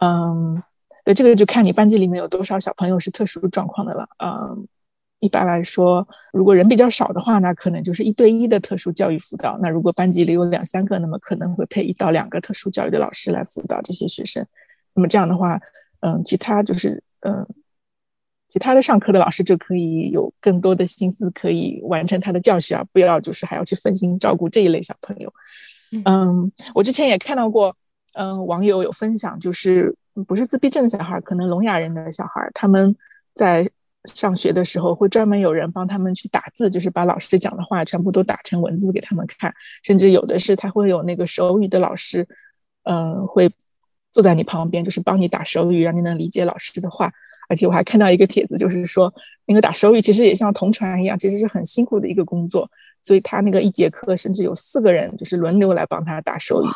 [0.00, 0.62] 嗯，
[1.02, 4.68] 对，这个就看你班级里面有多少小朋友是特殊状况的了，嗯，
[5.20, 9.58] 一般来说，如果人比较少的话，那可能就是一对一的特殊教育辅导。
[9.62, 14.44] 那如果班级里有两三个，那么可能会配一到两个特殊教育的老师来辅导这些学生。
[14.92, 15.58] 那么这样的话，
[16.00, 17.46] 嗯，其他就是，嗯。
[18.56, 25.30] 其他的上课的老师就可以有更多的心思，可以完成他的教学啊，不要就是还要去分心照顾这一类小朋友。
[26.06, 27.76] 嗯，我之前也看到过，
[28.14, 29.94] 嗯，网友有分享，就是
[30.26, 32.96] 不是自闭症的小孩，可能聋哑人的小孩，他们
[33.34, 33.70] 在
[34.06, 42.26] 上学的时候会专门有人帮他们去打字，就是把老师讲的话全部都打成文字给他们看，甚至有的是他会有那个手语的老师，
[42.84, 43.52] 嗯，会
[44.12, 47.12] 坐在你旁边，就是帮你打手语，让你能理解老师的话。
[47.48, 49.12] 而且我还看到一个帖子，就是说
[49.46, 52.70] 那个打手语其实也像同传一样，其实是很辛苦的一个工作。
[53.02, 56.66] 所以他那个一节课甚至有四个人，就是轮流来帮他打手语。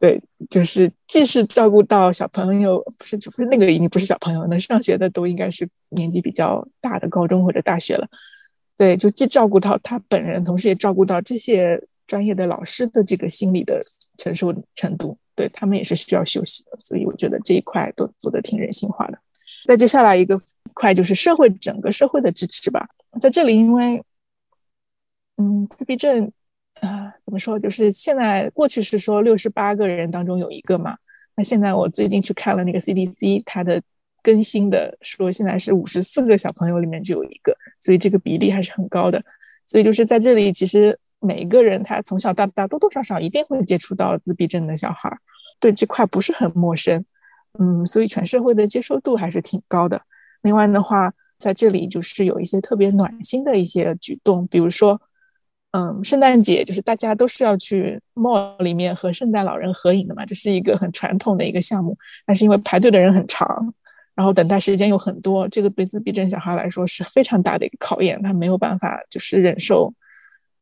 [0.00, 8.08] 对，就是既是照顾到小朋友，不是不是那个已经不是小朋友，能上学的都应该是年纪比较大的高中或者大学了。
[8.76, 13.78] 对，就既照顾到他本人，同时也照顾到这些专业的老师的这个心理的
[14.16, 15.16] 承受程度。
[15.36, 19.18] 对他们也是需要休息的，所以我觉得这一块都做的挺人性化的。
[19.66, 20.38] 再接下来一个
[20.72, 22.88] 块就是社会整个社会的支持吧，
[23.20, 24.02] 在这里，因为，
[25.36, 26.30] 嗯，自闭症，
[26.80, 27.58] 啊，怎么说？
[27.58, 30.96] 就是现在过去是说六十八个人当中有一个嘛，
[31.36, 33.82] 那现在我最近去看了那个 CDC 它的
[34.22, 39.22] 更新的说，现在是五十四个小朋友里面就有一个，所以这个比例还是很高的。
[39.66, 45.10] 所以就是在这里，其实每一个人他从小到大多多少少一定会接触到自闭症的小孩，
[45.58, 47.04] 对这块不是很陌生。
[47.58, 50.00] 嗯，所以全社会的接受度还是挺高的。
[50.42, 55.00] 另外的话，在这里就是有一些特别暖心的一些举动，比如说，
[55.72, 61.96] 嗯，圣诞节就是大家都是要去 mall 里面和圣诞老人合影的嘛，这是一个很传统的一个项目。
[62.24, 63.74] 但是因为排队的人很长，
[64.14, 69.92] 然后等待时间又很多，这个对自闭症小孩来说是非常大的一个考验，他没有办法就是忍受。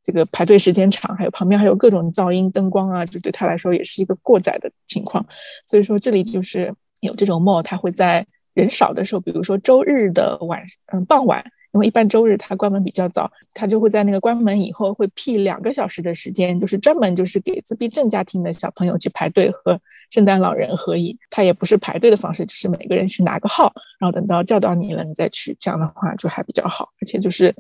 [0.09, 5.23] 这个排队时间长，还有旁边还有各种噪音、灯光啊，就对他来说也是一个过载的情况。
[5.67, 11.45] 所以说这里就是有这种 mall，他会在人少的时候，比如说周日的晚，嗯，傍晚，
[11.75, 27.55] 因为一般周日他关门比较早，他就会在那个关门以后会辟两个小时的时间，就是专门就是给自闭症家庭的小朋友去排队和圣诞老人合影，他也不是排队的方式，就是每个人去拿个号，然后等到叫到你了，你再去，这样的话就还比较好，而且就是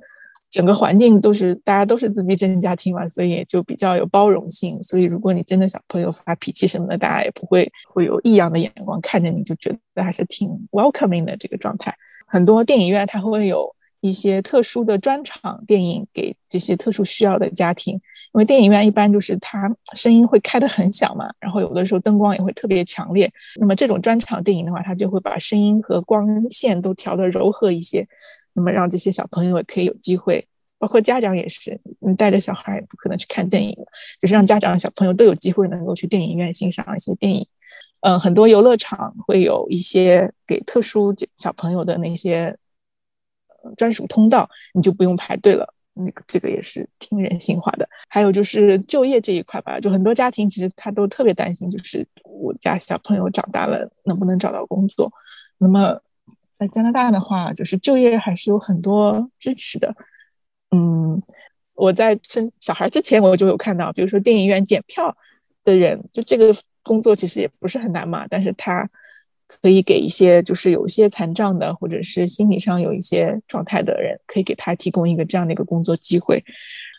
[0.51, 11.95] 整个环境都是大家都是自闭症家庭嘛，所以就比较有包容性，所以如果你真的小朋友发脾气什么的，大家也不会会有异样的眼光看着你，就觉得还是挺 welcoming 的这个状态。
[12.27, 18.01] 很多电影院它会有一些特殊的专场电影给这些特殊需要的家庭。
[18.35, 23.29] 因为电影院一般就是它声音会开得很小嘛，然后有的时候灯光也会特别强烈。
[23.59, 28.07] 那么这种专场电影的话，它就会把声音和光线都调得柔和一些，
[28.59, 30.45] 那么让这些小朋友也可以有机会，
[30.79, 33.73] 包括家长也是，你带着小孩也不可能去看电影，
[34.21, 37.47] 就是让家长小朋友都有机会能够去电影院欣赏一些电影。
[38.01, 42.57] 嗯，很多游乐场会有一些给特殊小朋友的那些
[43.77, 45.73] 专属通道，你就不用排队了。
[46.01, 55.13] 那个这个也是挺人性化的，还有就是就业这一块吧，就很多家庭其实他都特别担心，就是我家小朋友长大了能不能找到工作。
[55.59, 56.01] 那么
[56.59, 59.95] 在加拿大的话，就是就业还是有很多支持的。
[60.71, 61.23] 嗯，
[61.75, 65.17] 我在生小孩之前我就有看到，比如说电影院检票
[65.65, 68.89] 的人，就这个工作其实也不是很难嘛，但是他。
[69.63, 76.45] 可以给一些就是有一些残障的，或者是心理上有一些状态的人，可以给他提供一个这样的一个工作机会。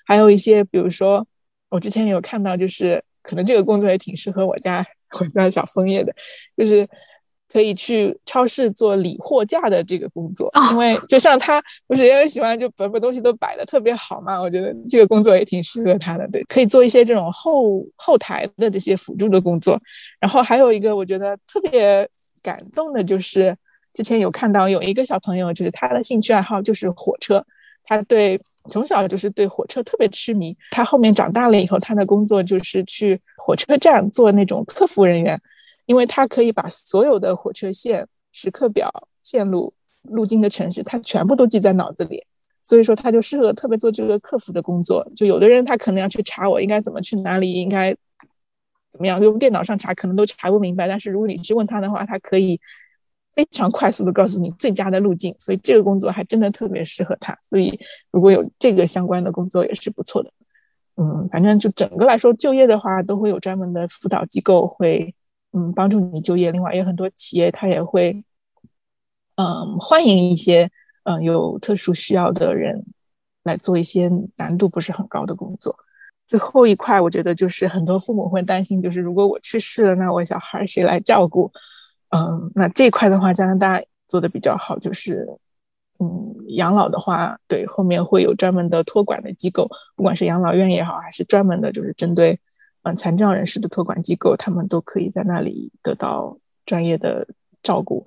[0.07, 1.27] 还有一些，比如说
[1.69, 4.83] 我之前有看到，就是可能这个工作也挺适合我家
[5.21, 6.11] 我家小枫叶的，
[6.57, 6.87] 就是
[7.51, 10.51] 可以去超市做理货架的这个工作。
[10.71, 16.27] 因为就像他不是因为喜欢就把把东西都摆的特别好嘛，我觉得这个工作也挺适合他的。
[16.31, 19.77] 对，可以做一些这种后后台的这些辅助的工作。
[20.19, 22.07] 然后还有一个我觉得特别。
[22.41, 23.53] 感动的就是，
[23.93, 27.45] 之前有看到有一个小朋友，就是他的兴趣爱好就是火车，
[27.83, 28.39] 他对
[28.71, 30.55] 从小就是对火车特别痴迷。
[30.71, 35.37] 他后面长大了以后，他的工作就是去火车站做那种客服人员，
[35.89, 39.73] 因为他可以把所有的火车线、时刻表、线路、
[40.03, 42.23] 路径的城市，他全部都记在脑子里，
[42.61, 45.03] 所以说他就适合特别做这个客服的工作。
[45.15, 47.95] 就有的人他可能要去查我应该怎么去哪里，应该。
[48.91, 49.21] 怎么样？
[49.21, 52.59] 用电脑上查可能都查不明白，但是如果你去问他的话，他可以
[53.35, 55.33] 非常快速的告诉你最佳的路径。
[55.37, 57.37] 所以这个工作还真的特别适合他。
[57.47, 57.79] 所以
[58.11, 60.31] 如果有这个相关的工作也是不错的。
[60.95, 65.13] 嗯，反正就整个来说，就业的话都会有专门的辅导机构会
[65.51, 66.51] 嗯帮助你就业。
[66.51, 68.23] 另外也有很多企业他也会
[69.35, 70.69] 嗯欢迎一些
[71.03, 72.85] 嗯有特殊需要的人
[73.43, 75.75] 来做一些难度不是很高的工作。
[76.27, 81.51] 最后一块，我觉得就是很多父母会担心，就是如果我去世了，那我小孩谁来照顾？
[82.09, 85.27] 嗯，那这块的话，加拿大做的比较好，就是
[85.99, 92.39] 嗯，养老的话，对，后面会有专门的托管的机构，不管是养老院也好，还是专门的，就是针对
[92.83, 97.27] 嗯残障人士的托管机构，他们都可以在那里得到专业的
[97.61, 98.05] 照顾，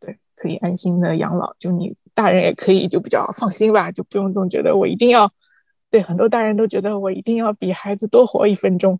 [0.00, 1.54] 对，可以安心的养老。
[1.58, 5.32] 就你大人也可以就比较放心吧，就不用总觉得我一定要。
[5.90, 8.98] 对很多大人都觉得我一定要比孩子多活一分钟，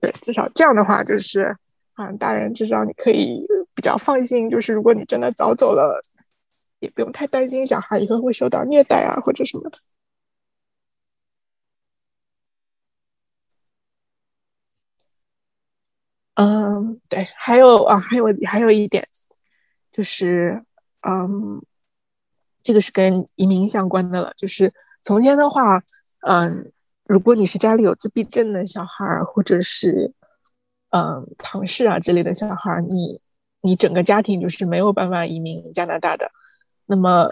[0.00, 1.56] 对，至少这样的话就是，
[1.92, 6.00] 啊，大人至少你可以比较放心，就是如果你真的早走了，
[6.80, 9.78] 也不用太担心小孩以后会受到虐待啊或者什么的。
[16.34, 19.06] 嗯，对，还有啊，还有还有一点，
[19.92, 20.62] 就是，
[21.02, 21.62] 嗯。
[22.66, 25.82] 这个是跟移民相关的了，就是从前的话，
[26.26, 26.72] 嗯，
[27.04, 30.14] 如果你是家里有自闭症的小孩，或者是
[30.88, 33.20] 嗯唐氏啊之类的小孩，你
[33.60, 36.32] 你整个家庭就是没有办法移民加拿大的。
[36.86, 37.30] 那么，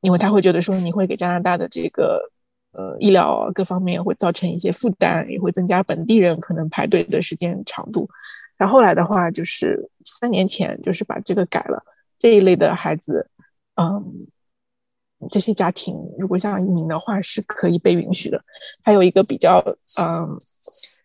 [0.00, 2.32] 因为他会觉得说你会给加拿大的这个
[2.74, 8.08] 呃医疗各方面会造成一些负担，也会增加本地人可能排队的时间长度。
[8.56, 11.82] 然后来的话，就是三年前就是把这个改了，
[12.18, 13.28] 这一类的孩子，
[13.76, 14.26] 嗯。
[15.30, 18.38] 这些家庭如果想移民的话，是可以被允许的。
[18.82, 19.58] 还有一个比较
[20.02, 20.38] 嗯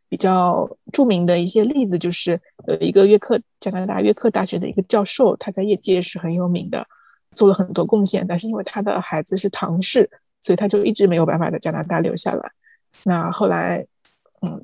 [0.09, 6.85] 比较著名的一些例子，就是有一个约克加拿大约克大学的一个教授，他在业界是很有名的，
[7.33, 8.27] 做了很多贡献。
[8.27, 10.09] 但是因为他的孩子是唐氏，
[10.41, 12.51] 所以他就一直没有办法在加拿大留下来。
[13.03, 13.85] 那后来
[14.41, 14.61] 嗯，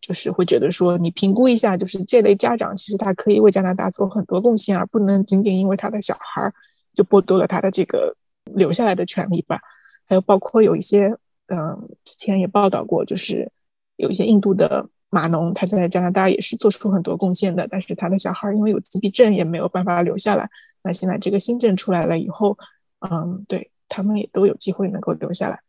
[0.00, 6.52] 就是会觉得说，你评估一下，就是这类家长其实他可以为加拿大做很多贡献，而不能仅仅因为他的小孩
[6.94, 8.14] 就剥夺了他的这个。
[8.54, 9.60] 留下来的权利吧，
[10.06, 11.14] 还有包括有一些，
[11.48, 13.52] 嗯，之前也报道过，就是
[13.96, 20.48] 有一些印度的码农，他在加拿大也是做出很多贡献的，但是他的小孩因为有自闭症，也没有办法留下来。
[20.82, 22.56] 那现在这个新政出来了以后，
[23.00, 25.60] 嗯，对他们也都有机会能够留下来。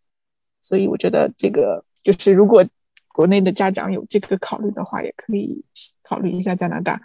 [0.62, 2.66] 所以我觉得这个就是，如果
[3.14, 5.64] 国内的家长有这个考虑的话，也可以
[6.04, 7.02] 考虑一下加拿大，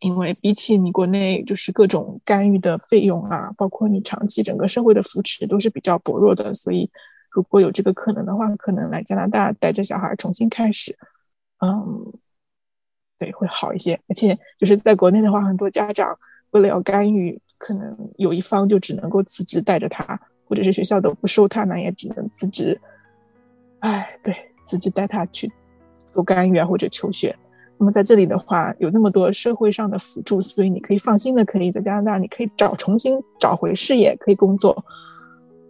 [0.00, 6.90] 因为比起你国内就是各种干预的费用啊，包括你长期整个社会的扶持都是比较薄弱的，所以
[7.30, 10.96] 如果有这个可能的话，可能来加拿大带着小孩重新开始，
[11.58, 12.12] 嗯，
[13.18, 13.98] 对，会好一些。
[14.08, 16.16] 而且就是在国内的话，很多家长
[16.50, 22.80] 为了要干预，可能有一方就只能够辞职带着他，或者是学校都不收他，那也只能辞职。
[23.80, 24.34] 哎，对。
[24.68, 25.48] 辞职带他去
[26.06, 27.32] 做干预啊，或者求学。
[27.78, 34.84] 那么在这里的话，有那么多社会上的辅助，所以你可以放心的，可以在加拿大，你可以找重新找回事业，可以工作。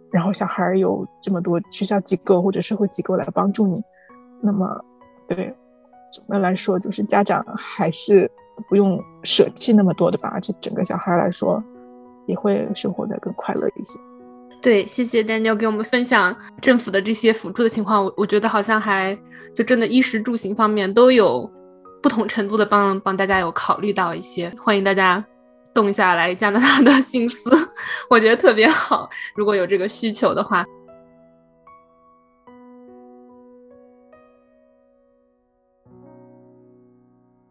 [0.09, 3.79] 然后小孩有这么多学校机构或者社会机构来帮助你。
[4.41, 4.83] 那么，
[5.27, 5.53] 对
[6.11, 8.27] 总的来说，就是家长还是
[8.67, 11.63] 不用舍弃那么多的吧，而且整个小孩来说
[12.25, 13.99] 也会生活的更快乐一些。
[14.61, 18.03] 对，谢谢 Daniel 给我们分享政府的这些辅助的情况。
[18.03, 19.17] 我我觉得好像还
[19.55, 21.49] 就真的衣食住行方面都有
[22.01, 24.53] 不同程度的帮帮大家有考虑到一些。
[24.57, 25.23] 欢迎大家
[25.73, 27.49] 动一下来加拿大的 心思，
[28.09, 29.09] 我觉得特别好。
[29.35, 30.65] 如果有这个需求的话。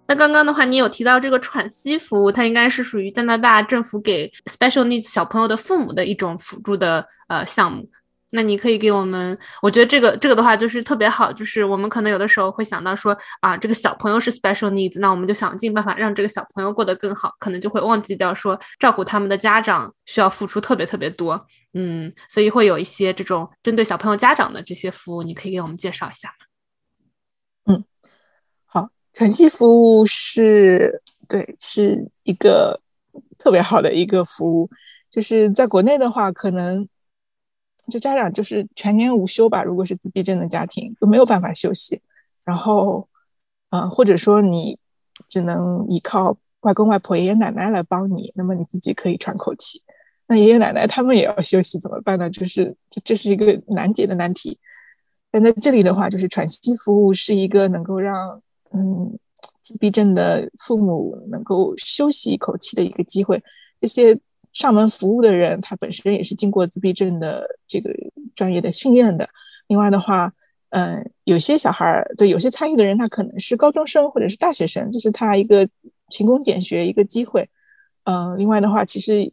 [0.09, 7.89] 那刚刚的话，你有提到这个喘息服务，它应该是属于加拿大政府给 special needs 小朋友的父母的一种辅助的呃项目。
[8.31, 26.29] 那你可以给我们，我觉得这个这个的话就是特别好，就是我们可能有的时候会想到说啊，这个小朋友是 special needs，那我们就想尽办法让这个小朋友过得更好，可能就会忘记掉说照顾他们的家长需要付出特别特别多，嗯，所以会有一些这种针对小朋友家长的这些服务，你可以给我们介绍一下？
[29.17, 32.79] 喘息服务是对，是一个
[33.39, 34.69] 特别好的一个服务。
[35.09, 36.87] 就是在国内的话，可能
[37.89, 39.63] 就家长就是全年无休吧。
[39.63, 41.99] 如果是自闭症的家庭，就没有办法休息。
[42.45, 43.09] 然后，
[43.71, 44.79] 嗯，或者说你
[45.31, 49.83] 只能依靠外公外婆、爷爷奶奶来帮你，那么你自己可以喘口气。
[50.27, 52.29] 那爷爷奶奶他们也要休息，怎么办呢？
[52.29, 54.59] 就是这这是一个难解的难题。
[55.31, 58.43] 但在这里的话，就是喘息服务是一个能够让
[58.73, 59.19] 嗯，
[59.63, 63.43] 自闭症的父母能够休息一口气的一个机会。
[63.81, 64.19] 这些
[64.53, 67.91] 上门服务的人，他本身也是经过自闭症的这个
[68.35, 69.29] 专业的训练的。
[69.69, 70.33] 另外的话，
[70.71, 75.69] 嗯，有些小孩儿对有些参与的人，他可能是高中生或者是大学生，这是他一个
[76.09, 77.49] 勤工俭学一个机会。
[78.05, 79.33] 嗯，另外的话，其实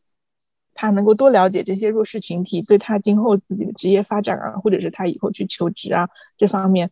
[0.73, 6.89] 他能够多了解这些弱势群体，对他今后自己的职业发展啊，或者是他以后去求职啊这方面，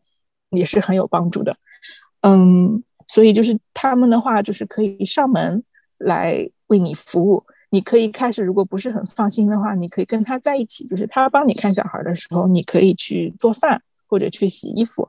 [0.51, 1.57] 也是很有帮助的。
[2.22, 5.63] 嗯，所以就是他们的话，就是可以上门
[5.97, 7.43] 来为你服务。
[7.74, 15.07] 你可以开始，如果不是很放心的话，你可以跟他在一起，就是他帮你看小孩的时候，你可以去做饭或者去洗衣服。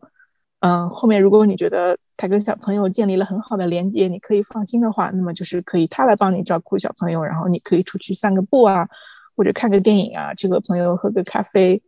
[0.60, 8.88] 嗯，后面如果你觉得他跟小朋友建立了很好的连接，你可以放心的话，那么就是可以他来帮你照顾小朋友，然后你可以出去散个步啊，
[9.34, 11.82] 或者看个电影啊，去和朋友喝个咖啡，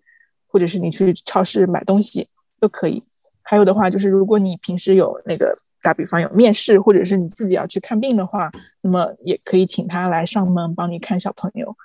[0.48, 2.26] 或者是你去超市买东西
[2.58, 3.00] 都可以。
[3.46, 11.76] 还有的话就是，如果你平时有那个打比方有面试，或者是你自己要去看病的话，那么也可以请他来上门帮你看小朋友。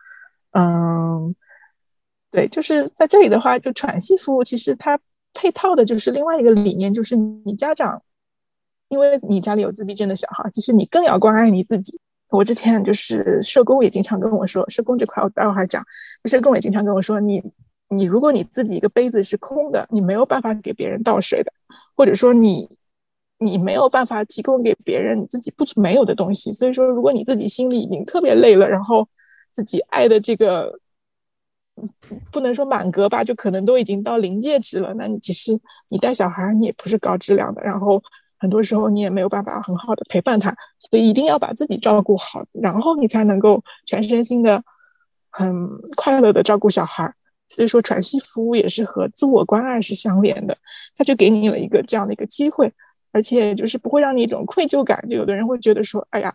[0.51, 1.35] 嗯，
[2.31, 4.97] 对，就是在这里的话，就喘息服务其实它
[5.33, 8.01] 配套的就是另外一个理念，就是你家长，
[8.87, 11.99] 因为你家里有自闭症的小孩，其实你更要关爱你自己。
[12.29, 15.83] 我之前就是社工也经常跟我说，社工这块我待会儿还讲，
[16.23, 17.43] 社工也经常跟我说你。
[17.89, 21.51] 你如果你自己一个杯子是空的，你没有办法给别人倒水的，
[21.95, 22.69] 或者说你
[23.39, 26.53] 你没有办法提供给别人你自己不没有的东西。
[26.53, 29.07] 所以说，如果你自己心里已经特别累了，然后
[29.53, 30.79] 自己爱的这个
[32.31, 35.57] 不能说满格吧，就可能都已经到临界值了，那你其实
[35.89, 38.01] 你带小孩你也不是高质量的，然后
[38.37, 44.61] 很多时候你也没有办法很好的陪伴他，所以一定要把自己照顾好，然后你才能够全身心的
[45.31, 47.13] 很快乐的照顾小孩。
[47.49, 50.55] 所以说，喘息服务也是和自我关爱是相连的，
[50.95, 52.71] 他就给你了一个这样的一个机会，
[53.11, 55.03] 而且就是不会让你一种愧疚感。
[55.09, 56.31] 就有的人会觉得说，哎呀，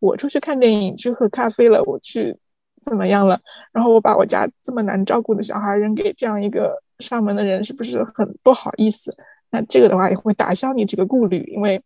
[0.00, 2.36] 我出去看电影、去喝咖啡了，我去
[2.84, 3.40] 怎么样了？
[3.72, 9.10] 然后我把我家这么难照顾的小孩扔给这样一个上门的人，是不是很不好意思？
[9.50, 11.78] 那这个的话也会打消你这个顾虑，因为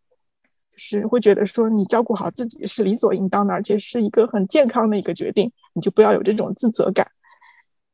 [0.72, 7.06] 就是会觉得说，你照顾好自己是理所应当的，而且是一个很健康的一个决定，你就不要有这种自责感。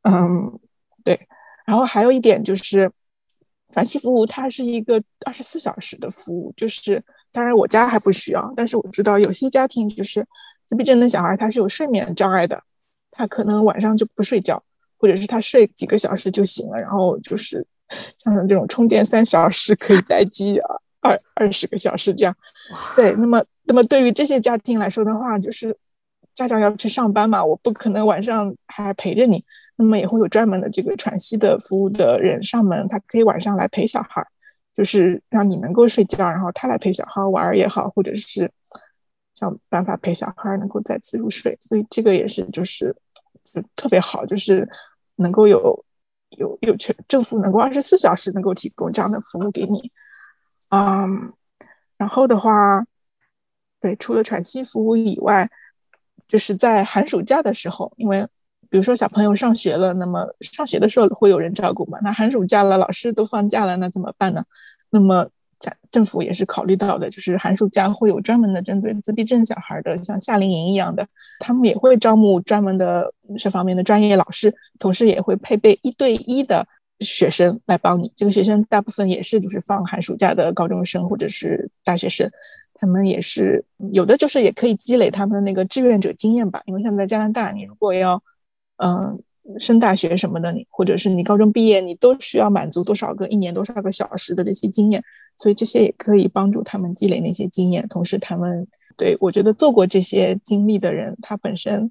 [0.04, 0.58] 嗯。
[1.04, 1.28] 对，
[1.66, 2.90] 然后还有一点就是，
[3.72, 10.26] 反息服务它是一个二十四小时的服务，就是当然我家还不需要，但是我知道有些家庭就是
[10.66, 12.62] 自闭症的小孩他是有睡眠障碍的，
[13.10, 14.62] 他可能晚上就不睡觉，
[14.98, 17.66] 或者是他睡几个小时就醒了，然后就是
[18.18, 22.36] 像这种充电三小时可以待机啊，二二十个小时这样。
[22.94, 25.76] 对，那么那么对于这些家庭来说的话，就是
[26.34, 29.44] 家长要去上班嘛，我不可能晚上还陪着你，
[29.80, 34.24] 那么也会有专门的这个喘息的服务的人上门，他可以晚上来陪小孩，
[34.76, 38.50] 就是让你能够睡觉，然后他来陪小孩玩也好，或者是
[39.34, 42.94] 想办法陪小孩能够再次入睡，所以这个也是就是
[43.44, 44.68] 就特别好，就是
[45.16, 45.84] 能够有。
[46.38, 49.90] 有有权政府能够二十四小时能够提供这样的服务给你，
[50.70, 51.32] 嗯，
[51.96, 52.84] 然后的话，
[53.80, 55.50] 对，除了喘息服务以外，
[56.28, 58.24] 就是在寒暑假的时候，因为
[58.70, 64.44] 比如说小朋友上学了，那么上学的时候会有人照顾嘛，那寒暑假了，老师都放假了，那怎么办呢？
[64.90, 71.06] 那么政政府也是考虑到的，就是寒暑假会有专门的针对自闭症小孩的，像夏令营一样的，
[71.40, 73.12] 他们也会招募专门的。
[73.38, 76.66] 这方面的专业老师，同时也会配备一对一的
[76.98, 78.12] 学生来帮你。
[78.16, 82.28] 这个学生大部分也是就是放寒暑假的高中生或者是大学生，
[82.74, 86.60] 他们也是有的就是也可以积累他们那个志愿者经验吧。
[86.64, 88.20] 因为像在加拿大，你如果要
[88.82, 89.22] 嗯
[89.58, 95.02] 升大学什么的，你或者是你高中毕业，你都需要满足多少个一年多少个小时的这些经验，
[95.36, 97.86] 所以这些也可以帮助他们积累那些经验。
[97.88, 98.66] 同时，他们
[98.96, 101.90] 对我觉得做过这些经历的人，他本身。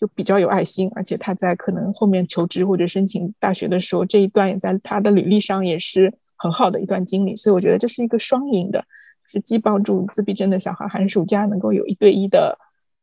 [0.00, 8.82] 就比较有爱心，而且他在可能后面求职或者申请大学的时候，这一段也在他的履历上也是很好的一段经历，所以我觉得这是一个双赢的，
[9.26, 12.56] 是既帮助自闭症的小孩寒暑假能够有一对一的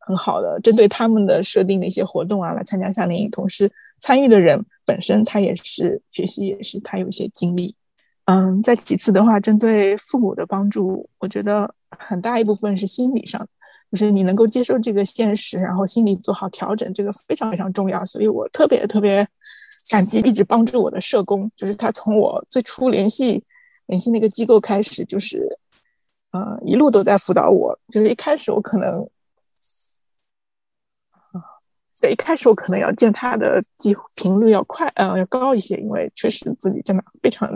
[0.08, 7.76] 很好的针对他们的设定的一些活动啊来参加夏令营，同时参与的人本身他也是学习也是他有一些经历，
[8.26, 13.46] 嗯，再其次的话，针对父母的帮助，我觉得很大一部分是心理上。
[13.90, 18.06] 就是你能够接受这个现实，然后心理做好调整，这个非常非常重要。
[18.06, 19.26] 所以我特别特别
[19.90, 23.42] 感激一直帮助我的社工，就是他从我最初联系
[23.86, 25.48] 联系那个机构开始，就是
[26.32, 27.80] 呃一路都在辅导我。
[27.90, 29.10] 就是一开始我可能，
[32.02, 37.50] 对，一开始我可能要见他的机频率要快，嗯，要高一些，因为确实自己真的非常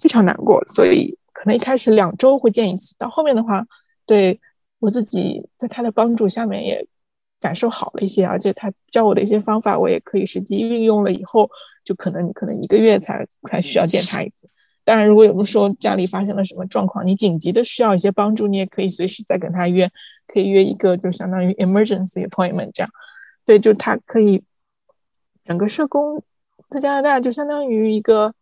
[0.00, 3.66] 非常难过，所以可能一开始两周会见一次，到后面的话，
[4.06, 4.40] 对。
[4.80, 6.86] 我自己在他的帮助下面也
[7.40, 11.10] 感受好了一些，而且他教我的一些方法，我也可以实际运用了。
[11.10, 11.50] 以后
[11.84, 14.48] 就可能你可能一个月才才需要见他一次。
[14.84, 19.90] 当然，如果有的时候家里发生了什么状况，你紧急的需要一些帮助，你也可以随时再跟他约，
[20.28, 22.90] 可以约一个就相当于 emergency appointment 这样。
[23.48, 24.44] 对，就他可以
[25.42, 26.22] 整个社工
[26.68, 28.34] 在加拿大就相当于一个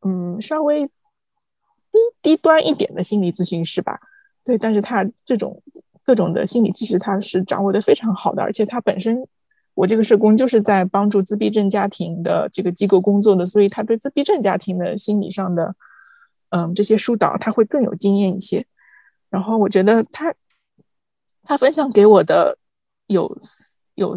[0.00, 4.00] 嗯稍微低低端一点的心理咨询师吧。
[4.44, 5.62] 对，但是他这种
[6.06, 9.28] 各种的心理知识，他是掌握的非常好的，而且他本身，
[9.74, 15.76] 我这个社工就是在帮助自闭症家庭的这个机构工作的，所以他对自闭症家庭的心理上的，
[16.48, 18.64] 嗯，这些疏导他会更有经验一些。
[19.28, 20.34] 然后我觉得他，
[21.42, 22.56] 他分享给我的
[23.08, 23.36] 有
[23.96, 24.16] 有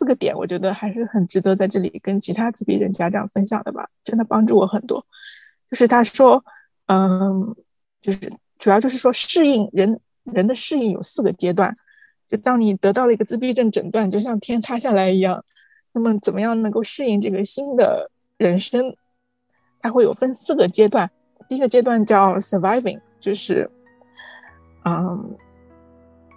[0.00, 5.04] 四个点，我觉得还是很值得在这里跟其他自闭症家长分享的吧，真的帮助我很多。
[5.70, 6.42] 就是他说，
[6.86, 7.54] 嗯，
[8.00, 8.32] 就是。
[8.60, 11.74] 主要就是说，适应人人的适应有四个阶段。
[12.28, 15.42] 就当你得到了一个自闭症诊断，就像天塌下来一样。
[15.92, 18.94] 那么，怎么样能够适应这个新的人生？
[19.80, 21.10] 它会有分四个阶段。
[21.48, 23.70] 第一个阶段叫 surviving，就是，
[24.84, 25.34] 嗯，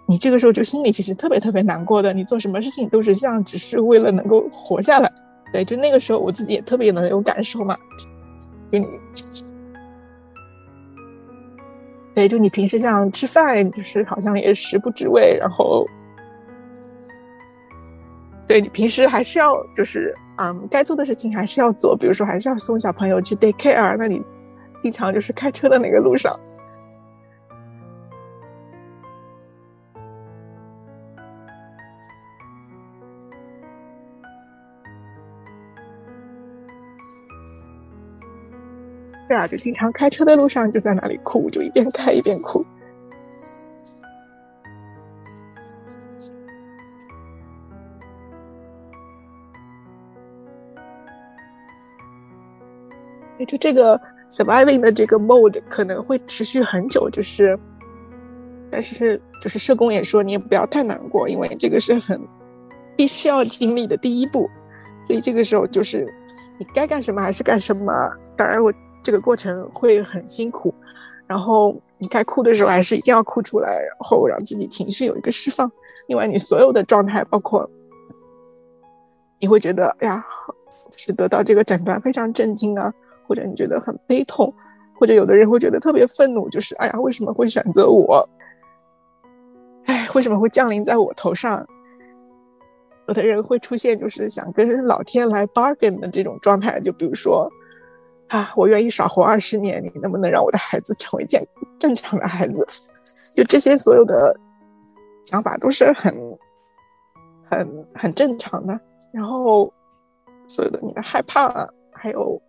[0.06, 2.12] 你这个时候就心里其实特别特别难过的。
[2.12, 5.10] 你做什么事情都是像只是为了能够活下来。
[5.52, 7.76] 对，就那个时候我自己也特别能有感受嘛，
[8.70, 8.84] 就你。
[12.14, 15.84] 对，就你平时像吃饭，就是好像也食不知味，然后，
[18.46, 24.22] 对你平时还是要就是嗯，该做的事情还是要做，比如说还是要送小朋友去 daycare，那你
[24.80, 26.32] 经常就是开车的那个路上。
[39.34, 42.64] 啊，就经常开车的路上就在那里哭，就一边开一边哭。
[53.38, 57.58] 也就这个 surviving 的这个 mode 可能会持续很久，就是，
[58.70, 62.20] 但是就是社工也说你也不要太难过，因为这个是很
[62.96, 64.48] 必须要经历的第一步，
[65.06, 66.06] 所以这个时候就是
[66.58, 67.92] 你该干什么还是干什么。
[68.36, 68.72] 当然我。
[69.04, 70.74] 这个过程会很辛苦，
[71.26, 75.70] 然后你该哭的时候还是一定要哭出来，然后让自己情绪有一个释放。
[76.08, 77.68] 另外，你所有的状态，包括
[79.38, 80.24] 你会觉得，哎呀，
[80.96, 82.90] 是得到这个诊断非常震惊啊，
[83.28, 84.52] 或者你觉得很悲痛，
[84.98, 88.26] 或者有的人会觉得特别愤怒，就是哎呀，为什么会选择我？
[89.84, 91.66] 哎，为什么会降临在我头上？
[93.06, 97.50] 有的人会出现就是想跟老天来 bargain 的这种状态，就比如说
[98.34, 101.46] 啊，我愿意少活二十年，你能不能让我的孩子成为健
[101.78, 102.66] 正常的孩子？
[103.36, 104.36] 就这些所有的
[105.24, 106.12] 想法都是很
[107.48, 108.76] 很很正常的。
[109.12, 109.72] 然后
[110.48, 112.42] 所有的你的害怕啊还有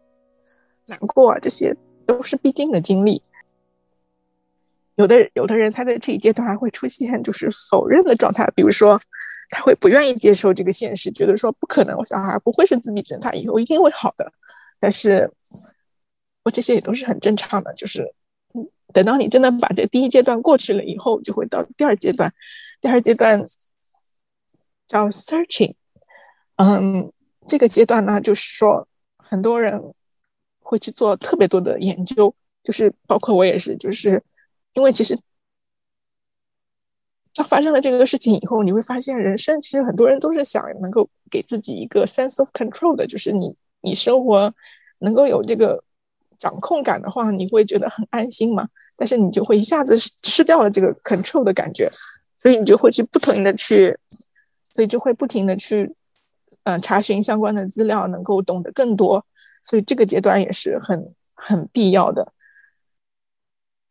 [0.87, 1.71] 难过啊，这些
[2.07, 3.21] 都是必经的经历。
[4.95, 8.99] 有的有的人他在这一阶段还会出现就是否认的状态，比如说
[9.51, 14.33] 他会不愿意接受这个现实，觉得说不可能，我小孩不会是自闭症，他以后一定会好的。
[14.79, 15.31] 但是，
[16.43, 18.13] 我这些也都是很正常的，就是
[18.93, 22.33] 等到你真的把这第一阶段过去了以后，就会到第二阶段。
[22.81, 23.43] 第二阶段
[24.87, 25.73] 叫 searching，
[26.55, 27.11] 嗯，
[27.47, 29.93] 这个阶段呢，就是说很多人
[30.59, 34.23] 会去做特别多的研究，就是包括我也是，就是。
[34.75, 35.17] 因为其实，
[37.33, 43.55] 当发生了这个事情以后，你会发现，人生其实很多人都是想能够给自己一个 sense of control 的，就是你
[43.85, 44.53] 你生活
[44.99, 45.81] 能够有这个
[46.39, 48.67] 掌控感的话，你会觉得很安心嘛。
[48.97, 51.89] 但是你就会一下子失掉了这个 control 的感觉，
[52.37, 53.97] 所以你就会去不停的去，
[54.69, 55.93] 所以就会不停的去，
[56.63, 59.25] 嗯，查询相关的资料，能够懂得更多。
[59.61, 62.31] 所以这个阶段也是很很必要的。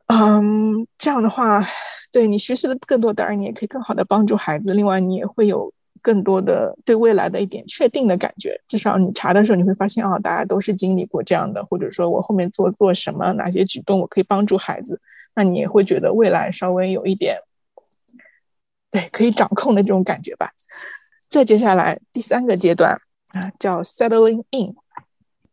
[0.07, 1.63] 嗯，这样的话，
[2.11, 4.73] 对你学习的更多，当然你也可以更好的帮助孩子。
[4.73, 5.73] 另外，你也会有
[6.05, 8.61] 更多的对未来的一点确定的感觉。
[8.69, 15.01] 至少你查的时候，你会发现啊，大家都是经历过这样的，或者说我后面做做什么，哪些举动我可以帮助孩子，
[15.35, 17.39] 那你也会觉得未来稍微有一点，
[18.91, 20.51] 对，可以掌控的这种感觉吧。
[21.31, 22.93] 再接下来第三个阶段
[23.29, 24.75] 啊，叫 settling in，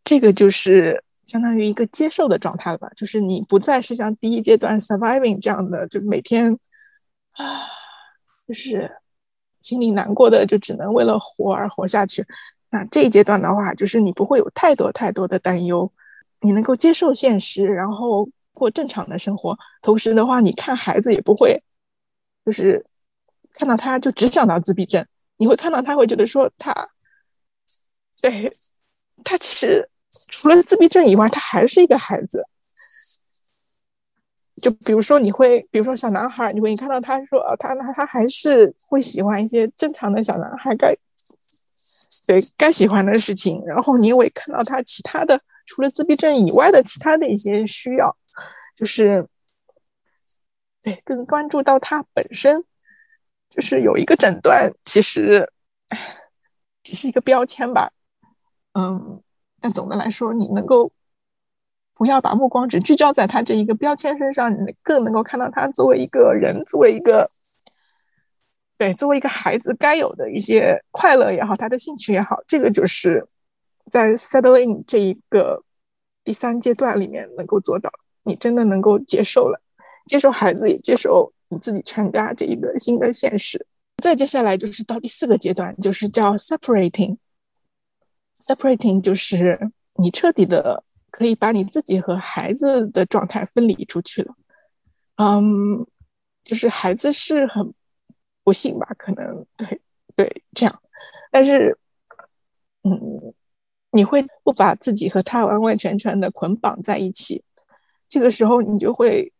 [0.04, 1.02] 这个就是。
[1.28, 6.52] 相当于一个接受的状态了吧，就是你不再是像第一阶段 surviving 这样的，就每天
[7.32, 7.62] 啊，
[8.46, 8.92] 就是
[9.62, 12.26] 心里难过的，就只能为了活而活下去。
[12.70, 15.92] 那这一阶段的话，就是你不会有太多太多的担忧，
[16.42, 19.58] 你能够接受现实，然后过正常的生活。
[19.82, 21.62] 同时的话，你看孩子也不会，
[22.46, 22.86] 就是
[23.54, 25.06] 看到他就只想到自闭症，
[25.38, 26.90] 你会看到他会觉得说他，
[28.22, 28.52] 对
[29.24, 29.88] 他其实。
[30.28, 32.46] 除了自闭症以外，他还是一个孩子。
[34.62, 40.96] 就比如说，你会，比如说小男孩，你会看到他说，他他他还是会喜欢一些正常的小男孩该
[42.28, 43.62] 对该喜欢的事情。
[43.66, 48.16] 然后你也会看到他其他的，除了自闭症以外的其他的一些需要，
[48.76, 49.28] 就是
[50.82, 52.64] 对更关注到他本身，
[53.50, 55.52] 就是有一个诊断，其实
[56.84, 57.92] 只是一个标签吧，
[58.74, 59.22] 嗯。
[59.64, 60.92] 但总的来说，你能够
[62.02, 67.30] 不要把目光只聚焦在他这一个标签身上，你更能够看到他作为一个人，作为一个
[68.76, 73.24] 对，作为一个孩子该有的一些快乐也好，他的兴趣也好，这个就是
[73.92, 75.64] 在 settling 这一个
[76.24, 77.92] 第三阶段里面能够做到。
[78.24, 79.62] 你真的能够接受了，
[80.08, 83.64] 接受孩子，也接受你自己全家这一个新的现实。
[84.02, 87.18] 再接下来就是到第四个阶段，就是叫 separating。
[88.40, 94.34] Separating 就是你彻底的可以把你自己和孩子的状态分离出去了，
[95.18, 95.86] 嗯，
[96.44, 97.74] 就是孩子是很
[98.44, 99.82] 不幸吧，可能对
[100.16, 100.82] 对这样，
[101.30, 101.78] 但是
[102.84, 103.34] 嗯，
[103.92, 107.44] 你会不把自己和他完完全全的捆绑在一起，
[108.10, 109.32] 这个时候你就会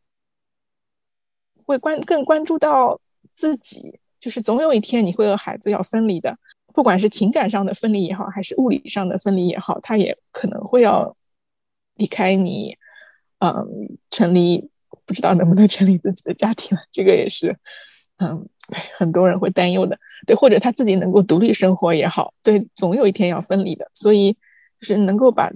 [1.66, 3.00] 会关更关注到
[3.34, 6.38] 自己，就是总有一天你会和孩子要分离的。
[6.74, 11.14] 不管是情感上的分离也好，还是物理上的分离也好，他也可能会要
[11.96, 12.78] 离开你，
[13.40, 14.70] 嗯，成立
[15.06, 16.84] 不知道能不能成立自己的家庭了。
[16.92, 17.56] 这个也是，
[18.18, 19.98] 嗯，对，很多人会担忧的。
[20.26, 23.90] 对，或者他自己能够独立生活也好，对，总有一天要分离的。
[23.94, 24.34] 所以，
[24.80, 25.52] 就是能够把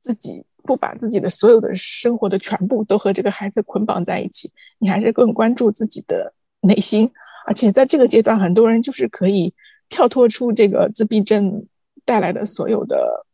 [0.00, 7.10] 自己不把自己的所有的生活的全部都和这个孩子捆绑在一起，你还是更关注自己的内心。
[7.46, 9.54] 而且在这个阶段，很多人就是可以。
[9.88, 11.64] 跳脱出这个自闭症
[12.04, 13.24] 带来的所有的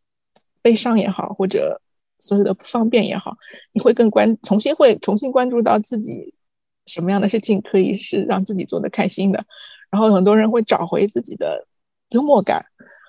[0.62, 1.80] 悲伤也好，或者
[2.20, 3.36] 所有的不方便也好，
[3.72, 6.32] 你会更关重新会重新关注到自己
[6.86, 9.44] 什么样的事情可以是让自己做的开心的，
[9.90, 11.66] 然后很多人会找回自己的
[12.10, 12.64] 幽默感，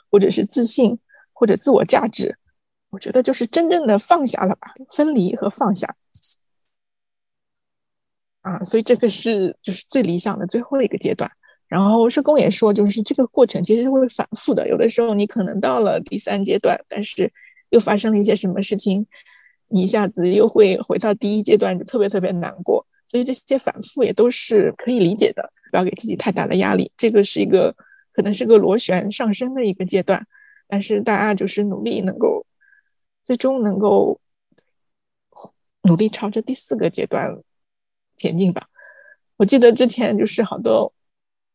[0.10, 0.98] 或者是自信，
[1.32, 2.38] 或者自我价值。
[2.90, 5.96] 我觉得就是真正的放下了吧，分离和放下
[8.42, 11.32] 啊，所以这个是就是最理想的最后一个阶段。
[11.74, 14.70] 然后社工也说，就是这个过程其实是会反复的。
[14.70, 17.34] 有的时候你可能到了第三阶段，但是
[17.72, 19.08] 又发生了一些什么事情，
[19.70, 22.86] 你一下子又会回到第一阶段，就特别特别难过。
[23.04, 26.92] 所以这些反复也都是可以理解的，不要给自己太大的压力。
[26.96, 27.76] 这个是一个
[28.12, 30.24] 可能是个螺旋上升的一个阶段，
[30.68, 32.46] 但是大家就是努力能够
[33.26, 34.22] 最终能够
[35.90, 37.36] 努力朝着第四个阶段
[38.16, 38.68] 前进吧。
[39.38, 40.94] 我记得之前就是好多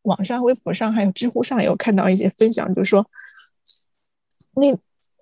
[0.09, 3.07] 网上、微博上还有知乎上有看到一些分享，就是说，
[4.55, 4.77] 那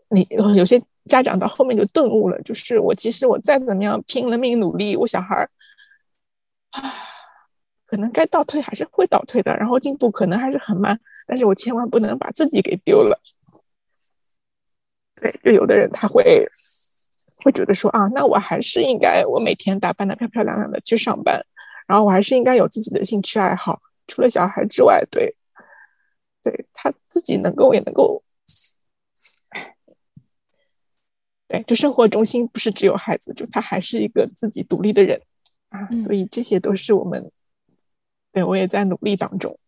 [0.09, 5.51] 你有些家长到后面就顿悟了，就是我其实我再怎么样拼了命努力，我小孩儿。
[6.70, 6.80] 啊，
[7.87, 13.20] 可能该倒退还是会倒退的，然后进步可能还是很慢，但是我千万不能把自己给丢了。
[15.20, 16.47] 对，就有的人他会
[17.43, 21.43] 会觉得说啊，那我还是应该我每天打扮的漂漂亮亮的去上班，
[21.87, 25.36] 然后我还是应该有自己的兴趣爱好，除了小孩之外，对，
[26.42, 28.22] 对他自己能够也能够，
[31.48, 35.20] 对，就生活中心不是只有孩子，就他还是一个自己独立的人。
[35.68, 37.32] 啊，所以这些都是我们，
[38.30, 39.59] 对我也在努力当中。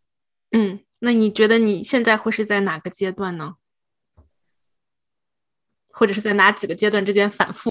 [0.53, 3.57] 嗯，那你觉得你现在会是在哪个阶段呢？
[5.89, 7.69] 或者是在哪几个阶段之间反复？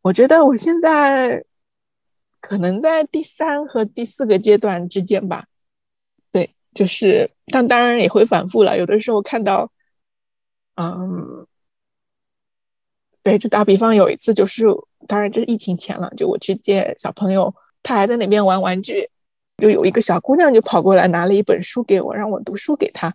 [0.00, 1.44] 我觉得我现在
[2.40, 5.47] 可能在第三和第四个阶段之间吧。
[6.78, 8.78] 就是，但当然也会反复了。
[8.78, 9.68] 有的时候看到，
[10.76, 11.44] 嗯，
[13.24, 14.66] 对，就打比方，有一次就是。
[15.06, 16.08] 当然，这是疫情前了。
[16.16, 17.52] 就我去接小朋友，
[17.82, 19.08] 他还在那边玩玩具，
[19.56, 23.12] 就有一个小姑娘就跑过来拿了一本书给我，让我读书给她。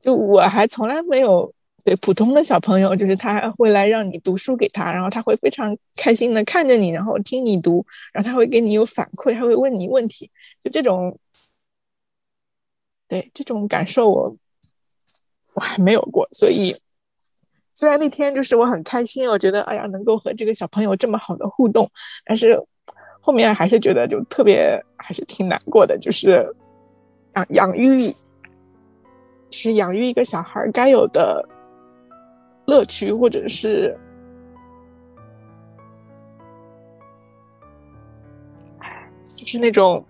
[0.00, 1.52] 就我还从来没有
[1.84, 10.30] 对普通的小朋友，就是他会来让你读书给他，然后他会非常开心的看着你，然后听你读，然后他会给你有反馈，他会问你问题。
[10.62, 11.18] 就这种，
[13.08, 14.36] 对这种感受，我
[15.54, 16.76] 我还没有过，所以。
[17.78, 21.86] 虽然那天就是我很开心，我觉得哎呀能够和这个小朋友这么好的互动，
[22.24, 22.58] 但是
[23.20, 26.50] 后面还是觉得就特别还是挺难过的，就是
[27.34, 28.16] 养养育
[29.50, 31.46] 是养育一个小孩该有的
[32.66, 33.94] 乐趣，或者是
[39.36, 40.02] 就是那种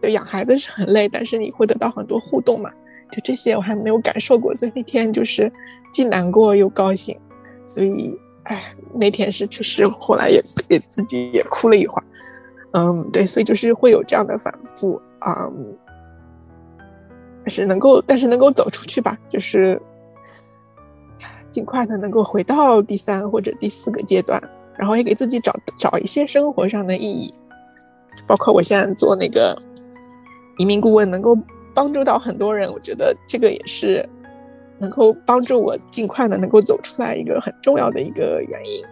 [0.00, 2.70] 对养孩子是很累，但是你会得到很多互动嘛，
[3.12, 5.52] 就这些我还没有感受过，所以那天就是。
[5.92, 7.18] 既难过又高兴，
[7.66, 12.04] 所以，哎，那天是确实，后来也给自己也哭了一会儿，
[12.74, 15.50] 嗯，对，所以就是会有这样的反复啊，
[17.42, 19.82] 但是能够，但是能够走出去吧，就是
[21.50, 24.40] 尽快的能够回到第三或者第四个阶段，
[24.78, 27.34] 然后也给自己找找一些生活上的意义，
[28.28, 29.60] 包括我现在做那个
[30.60, 31.34] 移民顾问，能够
[31.74, 34.06] 帮助到很多人，我觉得这个也是。
[34.82, 38.82] 能够帮助我尽快的能够走出来，一个很重要的一个原因。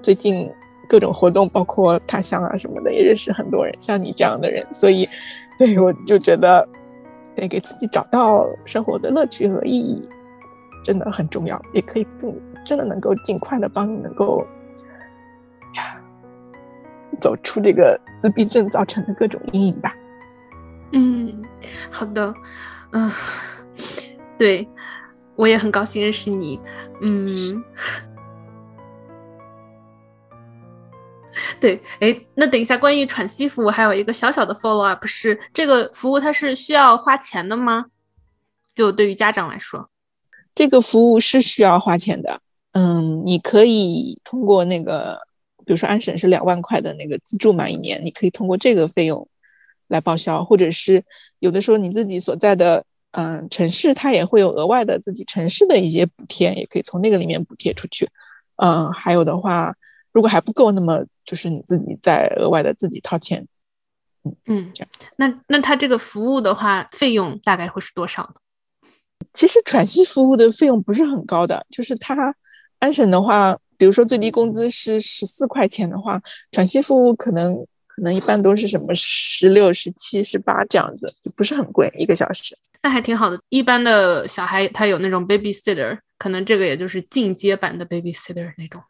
[0.00, 0.50] 最近
[0.88, 5.06] 各种活动，包括他乡啊什么的，也认识很多人，像你这样的人，所以，
[5.58, 6.66] 对我就觉得，
[7.34, 10.00] 得给自己找到生活的乐趣和意义，
[10.82, 14.42] 真的很重要，也可以不真的能够尽快的帮你能够
[15.76, 16.00] 呀，
[17.20, 19.94] 走出这个自闭症造成的各种阴影吧。
[20.92, 21.42] 嗯，
[21.90, 22.34] 好的，
[22.92, 23.10] 嗯，
[24.38, 24.68] 对。
[25.36, 26.58] 我也很高兴认识你，
[27.02, 27.36] 嗯，
[31.60, 37.84] 对，哎，那等一下，关于喘息服务还有一个小小的 follow up，是这个服务它是需要花钱的吗？
[38.74, 39.90] 就对于家长来说，
[40.54, 42.40] 这个服务是需要花钱的。
[42.72, 45.20] 嗯，你可以通过那个，
[45.66, 49.28] 比如说安省是两万块的那个资助满，一年你可以通过这个费用
[49.88, 51.04] 来报销，或者是
[51.38, 52.84] 有的时候你自己所在的。
[53.12, 58.06] 嗯，城市它也会有额外的自己城市的一些补贴，也可以从那个里面补贴出去。
[58.56, 59.74] 嗯，还有的话，
[60.12, 63.46] 如果还不够，那么就是你自己再额外的自己掏钱。
[64.24, 64.88] 嗯嗯，这样。
[65.16, 68.34] 那那它这个服务的话，费用大概会是多少呢？
[69.32, 72.14] 其实喘息服务的费用不是很高的，就是它
[72.80, 76.20] 安省的话，比如说最低工资是十四块钱的话，
[76.52, 77.66] 喘息服务可能
[77.96, 82.54] 可能一般都是什么十六、十七、十八这样子，就不是很贵，一个小时。
[82.82, 83.40] 那还挺好的。
[83.48, 88.80] 一般的小孩他有那种 babysitter，可能这个也就是进阶版的 babysitter 那种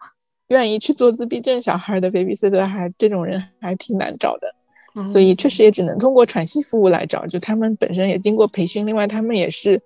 [0.49, 7.25] 愿意去做自闭症小孩的 babysitter，还这种人还挺难找的，所以确实也只能通过喘息服务来找。
[7.27, 9.81] 就他们本身也经过培训，另外他们也是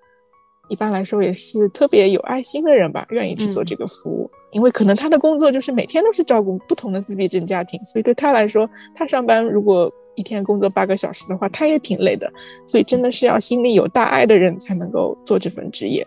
[0.71, 4.31] 一般来说也是特别有爱心的人吧，愿意去做这个服务。
[4.53, 12.31] 因为可能他的工作就是每天都是照顾不同的自闭症家庭，所以对他来说，他上班如果一天工作八个小时的话，他也挺累的，
[12.67, 16.07] 所以真的是要心里有大爱的人才能够做这份职业。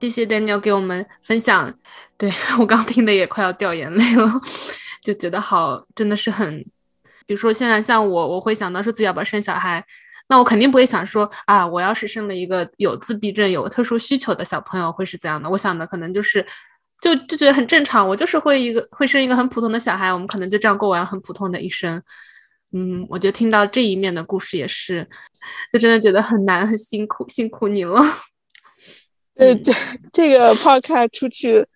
[0.00, 1.72] 谢谢 Daniel 给我们分享，
[2.16, 4.26] 对 我刚听的也快要掉眼泪了，
[5.04, 6.64] 就觉得好，真的是很，
[7.26, 9.84] 比如说现在像我，我会想到说自己要不要生小孩，
[10.30, 15.50] 那我肯定不会想说啊，我要是生了一个有自闭症、有特殊需求的小朋友会是怎样的？
[15.50, 16.46] 我想的可能就是，
[17.02, 22.00] 就就觉得很正常，我就是会一个会生一个很普通的小孩，我们可能就这样过完很普通的一生。
[22.72, 25.04] 嗯，我觉得听到这一面的故事也是，
[25.72, 28.00] 就真的觉得很难，很辛苦，辛苦你了。
[29.34, 29.72] 呃，这
[30.12, 31.66] 这个 podcast 出去，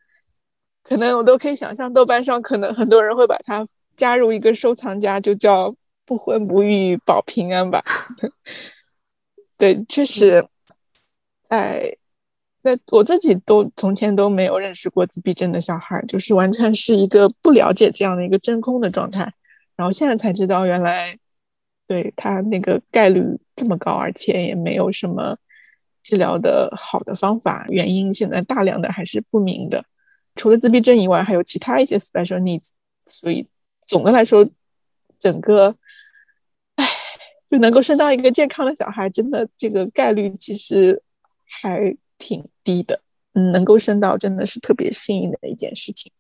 [0.84, 5.74] 可能我都可以想象，豆瓣上可能很多人会把它加入一个收藏夹，就叫
[6.04, 7.82] “不婚不育保平安”吧。
[9.56, 10.46] 对，确实，
[11.48, 11.96] 在
[12.62, 19.32] 那我自己都从前都没有认识过自闭症的小孩，就是完全是一个不了解这样的一个真空的状态，
[19.76, 21.16] 然后现在才知道，原来
[21.86, 23.22] 对他那个概率
[23.54, 25.36] 这么高，而且也没有什么。
[26.06, 29.82] 治疗的好的方法原因现在大量的还是不明的，
[30.34, 32.72] 除了自闭症以外，还有其他一些 special needs。
[33.06, 33.48] 所以
[33.86, 34.46] 总的来说，
[35.18, 35.74] 整个，唉，
[37.54, 41.00] 就能够生到一个健康的小孩，真的这个概率其实
[41.62, 43.00] 还挺低的。
[43.34, 46.10] 嗯，能够生到真的是特别幸运的一件事情。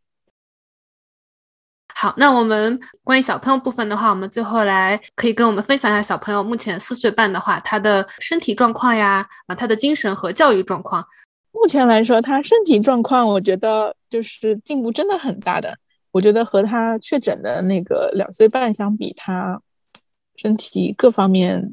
[1.92, 11.04] 好，那我们关于小朋友部分的话，我们最后来可以跟我们分享一下小朋友目前四岁半的话，他的身体状况呀，啊，他的精神和教育状况。
[11.50, 15.76] 目前来说，他身体状况，我觉得就是进步真的很大的。
[16.12, 19.60] 我觉得和他确诊的那个两岁半相比，他
[20.36, 21.72] 身体各方面，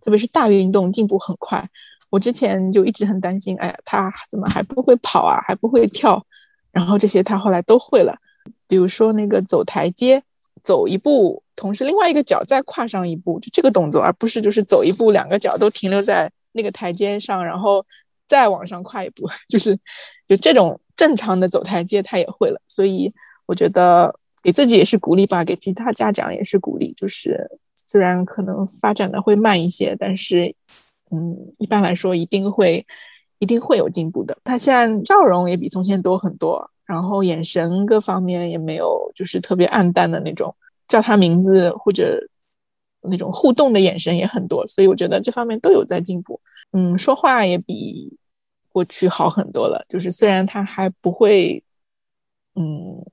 [0.00, 1.68] 特别是大运动进步很快。
[2.10, 6.24] 我之前就一直很担心，哎呀，他怎么还不会跑啊，还不会跳？
[6.70, 8.14] 然后这些他后来都会了。
[8.66, 10.22] 比如说那个走台阶，
[10.62, 17.84] 走一步，同时另外一个脚再跨上一步，就这个动作，而不是就是走一步，两个脚都停留在那个台阶上，然后
[18.26, 19.74] 再往上跨一步， 就是
[20.28, 22.60] 就这种正常的走台阶他也会了。
[22.66, 23.12] 所以
[23.46, 26.92] 我觉得给自己也是鼓励吧，给其他家长也是鼓励。
[26.94, 27.50] 就是
[27.92, 30.54] 虽然可能发展的会慢一些，但是
[31.10, 32.86] 嗯，一般来说一定会
[33.38, 34.34] 一定会有进步的。
[34.44, 36.70] 他现在笑容也比从前多很多。
[36.84, 40.54] 然后眼神各方面也没有，就是特别暗淡的那种，
[40.88, 42.18] 叫他名字或者
[43.02, 46.40] 那种互动的眼神也很多，所以我觉得这方面都有在进步。
[46.72, 48.18] 嗯，说话也比
[48.70, 49.84] 过去好很多了。
[49.88, 51.62] 就是虽然他还不会，
[52.56, 53.04] 嗯，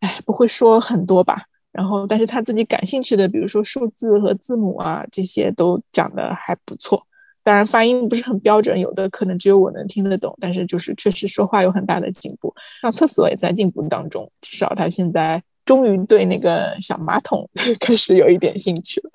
[0.00, 1.46] 哎，不会说很多吧。
[1.72, 7.02] 然后，但是他自己感兴趣的，比如说数字和字母啊，这些都讲的还不错。
[7.42, 12.54] 当然发音不是很标准，有的可能只有我能听得懂，但是就是确实说话有很大的进步。
[12.82, 17.48] 上厕所也在进步当中，至少他现在终于对那个小马桶
[17.80, 19.10] 开始有一点兴趣了。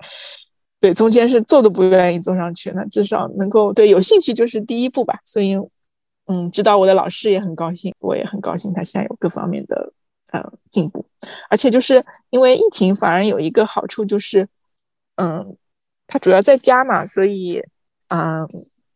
[0.80, 5.18] 对，中间是坐都不愿意坐上去，那至少能够对有兴趣就是第一步吧。
[5.24, 5.56] 所以，
[6.26, 9.92] 嗯，指导我的老师也很高兴，我也很高兴他现在有各方面的
[10.32, 11.04] 呃进步。
[11.50, 14.48] 而且就是因为疫情，反而有一个好处就是，
[15.16, 15.56] 嗯，
[16.06, 17.62] 他主要在家嘛，所以。
[18.10, 18.48] 嗯，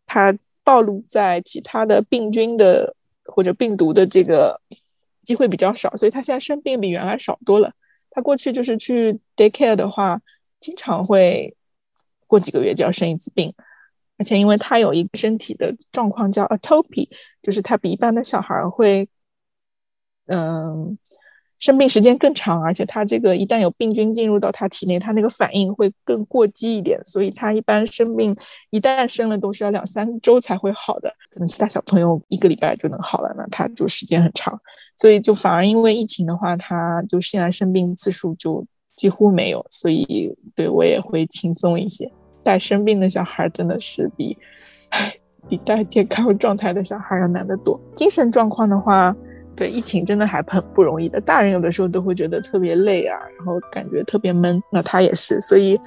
[0.06, 4.58] 他暴露在其他的病菌的或者病毒的这个
[5.22, 7.70] 机会比较少，所以他现在生病比原来少多了。
[8.10, 10.18] 他过去就是去 daycare 的话，
[10.60, 11.54] 经常会
[12.26, 13.52] 过几个月就要生一次病，
[14.16, 17.10] 而且因为他有一个身体的状况叫 atopy，
[17.42, 19.06] 就是他比一般的小孩会，
[20.24, 20.96] 嗯。
[21.62, 28.36] 生病时间更长，而且他这个一旦有病菌进入到他体内，他那个反应会更过激一点，所以他一般生病
[28.70, 34.60] 一旦生了都是要两三周才会好的，可能其他小朋友一个礼拜就能好了，那他就时间很长，
[34.96, 42.10] 所以就反而因为疫情的话，他就现在生病次数就几乎没有，所以对我也会轻松一些。
[42.42, 44.36] 带生病的小孩真的是比，
[44.90, 45.14] 唉
[45.48, 47.80] 比带健康状态的小孩要难得多。
[47.94, 49.16] 精神状况的话。
[49.68, 54.62] 疫情真的还很不容易的，大人有的时候都会觉得特别累啊，然后感觉特别闷。
[54.70, 55.78] 那他也是，所以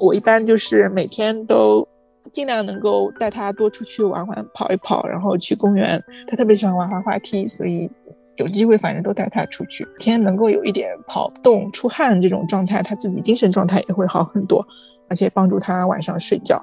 [0.00, 1.86] 我一般就是每天都
[2.30, 6.02] 尽量能够带他多出去玩玩，跑一跑，然后去公园。
[6.28, 7.90] 他特别喜欢玩滑滑梯，所以
[8.36, 14.66] 有机会反正都带他出去，天能够有一点跑动、出汗这种状态，他自己精神状态也会好很多，
[15.08, 16.62] 而且帮助他晚上睡觉。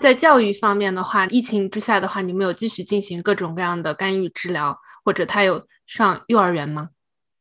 [0.00, 6.88] 在教育方面的话，疫情之下的话，你们有继续进行各种各样的干预治疗，或者他有上幼儿园吗？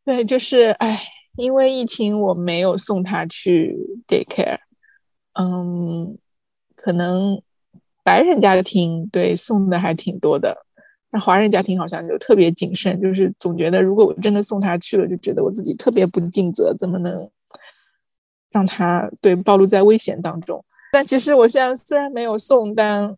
[0.04, 1.00] 对，就是哎，
[1.38, 4.58] 因为疫情，我没有送他去 daycare。
[5.34, 6.18] 嗯，
[6.76, 7.42] 可能
[8.04, 10.66] 白人家庭对送的还挺多的，
[11.12, 17.30] 那华人家庭好像就特别谨慎，就是总觉得如果我真的送他去了，就觉得我自己特别不尽责，怎么能
[18.52, 20.66] 让他对暴露在危险当中。
[20.92, 23.16] 但其实我现在虽然没有送，但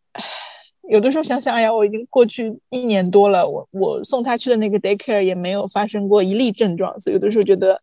[0.90, 7.82] 有的时候想想，哎呀，我已经过去一年多了，我我送他去的那个 daycare 也没有发生过一例症状，所以有的时候觉得，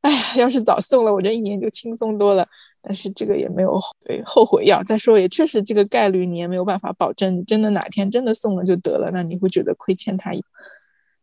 [0.00, 2.46] 哎呀，要是早送了，我这一年就轻松多了。
[2.88, 4.80] 但是这个也没有对后悔药。
[4.84, 10.40] 再说也确实这个概率你也没有办法保证，真的哪天真的送了就得了，那你会觉得亏欠他一。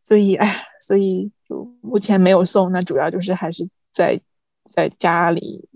[0.04, 4.20] 所以，哎，所以就目前没有送，那主要就是还是在
[4.70, 5.70] 在家里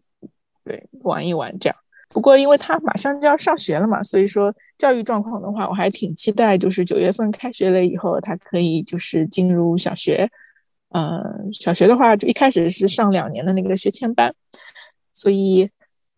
[0.66, 1.78] 对玩一玩这样。
[2.10, 10.30] 不过因为他马上就要上学了嘛，所以说教育状况的话，我还挺期待，就是九月份开学了以后，他可以就是进入小学。
[10.90, 14.34] 嗯，小学的话就一开始是上两年的那个学前班，
[15.14, 15.70] 所以。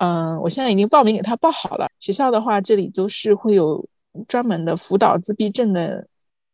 [0.02, 1.86] 嗯，我现在已经报名给他报好了。
[2.00, 3.86] 学校的话，这里都是会有
[4.30, 6.08] 专门的辅导自闭症的，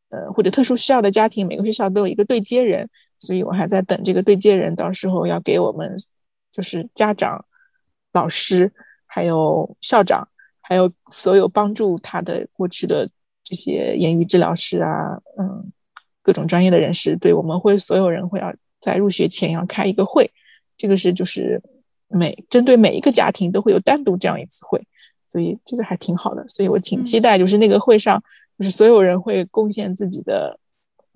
[0.10, 1.46] 呃，或者特殊需要的家庭。
[1.46, 5.96] 每个学校都有一个对接人，所以我还在等这个对接人，到时候要给我们，
[6.52, 7.46] 就是家长、
[8.14, 8.74] 老师，
[9.16, 10.28] 还有校长，
[10.60, 13.10] 还有所有帮助他的过去的
[13.44, 15.72] 这些言语治疗师啊，嗯，
[16.22, 20.30] 各种专业的人士，对我们会所有人会要在入学前要开一个会，
[20.76, 21.62] 这个是就是。
[22.08, 24.80] 每针对每一个家庭都会有单独这样一次会，
[25.26, 28.24] 所以这个还挺好的，所以我挺期待，就是那个会上，
[28.60, 30.58] 就是所有人会贡献自己的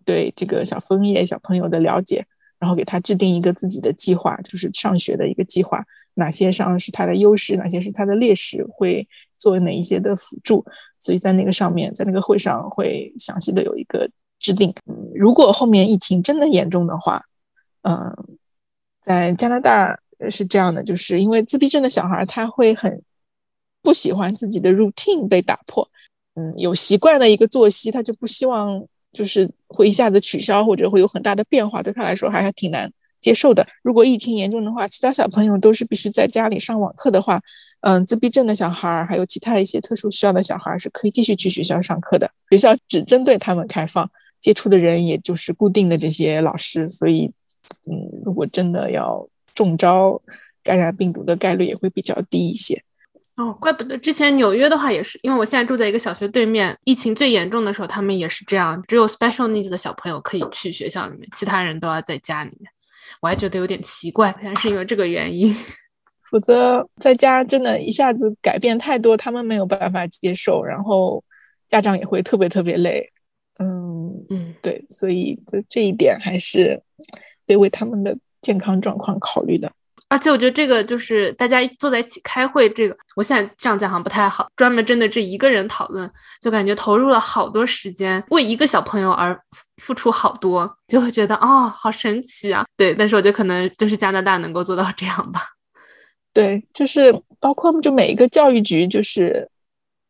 [0.04, 2.26] 对这个小枫叶小朋友的了解，
[2.58, 5.80] 然后给他制定一个自己的计划，就是上学的一个计划，
[6.20, 9.08] 哪些上是他的优势，哪些是他的劣势，会
[9.40, 10.64] 做哪一些的辅助，
[11.00, 14.08] 所以在那个上面，在那个会上会详细的有一个
[14.38, 14.72] 制定。
[15.16, 17.24] 如果后面疫情真的严重的话，
[17.82, 18.16] 嗯，
[19.02, 20.00] 在加拿大。
[20.30, 23.02] 是这样的，就是因为自闭症的小孩，他会很
[23.82, 25.90] 不喜欢自己的 routine 被打破，
[26.36, 33.66] 嗯，有习惯的一个作息，他就不希望就是会一下子取消或者会有很大的变化，对他来说还还挺难接受的。
[33.82, 37.42] 如果疫情严重的话，其他小朋友都是必须在家里上网课的话，
[37.82, 44.10] 嗯，自闭症的小孩儿还有其他一些特殊需要的小孩儿是可以继续去学校上课的，学校只针对他们开放，
[44.40, 47.32] 接触的人也就是固定的这些老师，所以，
[47.86, 47.94] 嗯，
[48.24, 49.28] 如果真的要。
[49.56, 50.22] 中招
[50.64, 52.82] 感染病毒的概率也会比较低一些
[53.36, 62.72] 哦，怪不得之前纽约的话也是，因为我现在住在一个小学对面，疫情最严重的时候，他们也是这样，只有 special needs 的小朋友可以去学校里面，其他人都要在家里面。
[63.22, 65.53] 我还觉得有点奇怪，好像是因为这个原因，
[66.30, 71.24] 否则在家真的一下子改变太多，他们没有办法接受，然后
[71.68, 73.07] 家长也会特别特别累。
[73.60, 76.82] 嗯嗯，对，所以就这一点还是
[77.45, 78.18] 得为他们的。
[78.41, 79.70] 健康状况考虑的，
[80.10, 84.49] 而且我觉得这个就是大家坐在一起开会，这个我现在这样讲好像不太好。
[84.55, 89.39] 专门针对这一个人讨论，就感觉投入了好多时间，为一个小朋友而
[89.78, 92.66] 付出好多，就会觉得哦，好神奇啊！
[92.76, 95.41] 对，但是我觉得可能就是加拿大能够做到这样吧。
[96.34, 99.47] 对，就是包括就每一个教育局，就是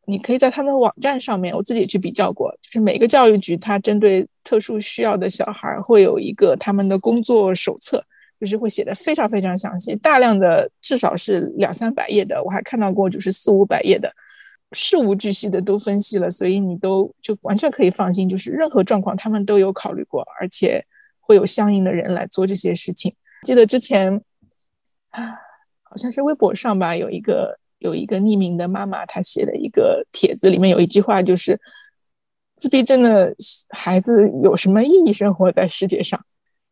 [0.05, 8.01] 你可以在他们网站上面，我自己去比较过，就是每个教育局它针对特殊需要的小孩会有一个他们的工作手册。
[8.39, 14.09] 就是会写的非常非常详细，大量的至少是两三百页的，我还看到过就是四五百页的，
[14.71, 20.81] 事无巨细的都分析了，所以你都就完全可以放心，就是任何状况他们都有考虑过，而且
[21.19, 23.13] 会有相应的人来做这些事情。
[23.43, 24.21] 记得之前
[25.09, 25.21] 啊，
[25.83, 31.59] 好像是微博上吧，有一个有一个匿名的妈妈，她写的一个帖子，里面有一句话就是
[32.55, 33.35] 自闭症的
[33.69, 36.19] 孩子有什么意义生活在世界上？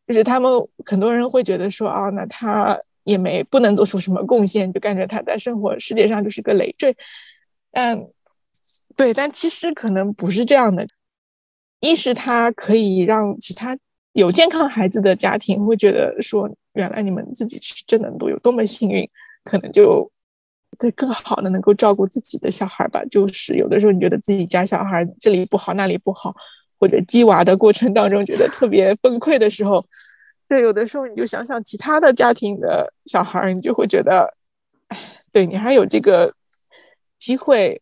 [0.07, 0.49] 就是他们
[0.85, 6.95] 很多人会觉得说啊，那他也没不能做出什么贡献，就感觉他在生活世界上就是个累赘。
[7.71, 8.09] 嗯，
[8.95, 10.87] 对，但其实可能不是这样的。
[11.81, 13.77] 一是他可以让其他
[14.13, 19.07] 有健康孩子的家庭会觉得说，原来你们自己是真的多有多么幸运，
[19.43, 20.09] 可能就
[20.79, 23.03] 对更好的能够照顾自己的小孩吧。
[23.11, 26.33] 就是有的时候你觉得自己家小孩这里不好那里不好。
[26.79, 29.83] 或者鸡娃的过程当中觉得特别崩溃的时候，
[30.47, 34.33] 对，有的时候你就想想其他的家庭的小孩，你就会觉得，
[34.89, 34.97] 哎，
[35.31, 36.33] 对你还有这个
[37.17, 37.81] 机会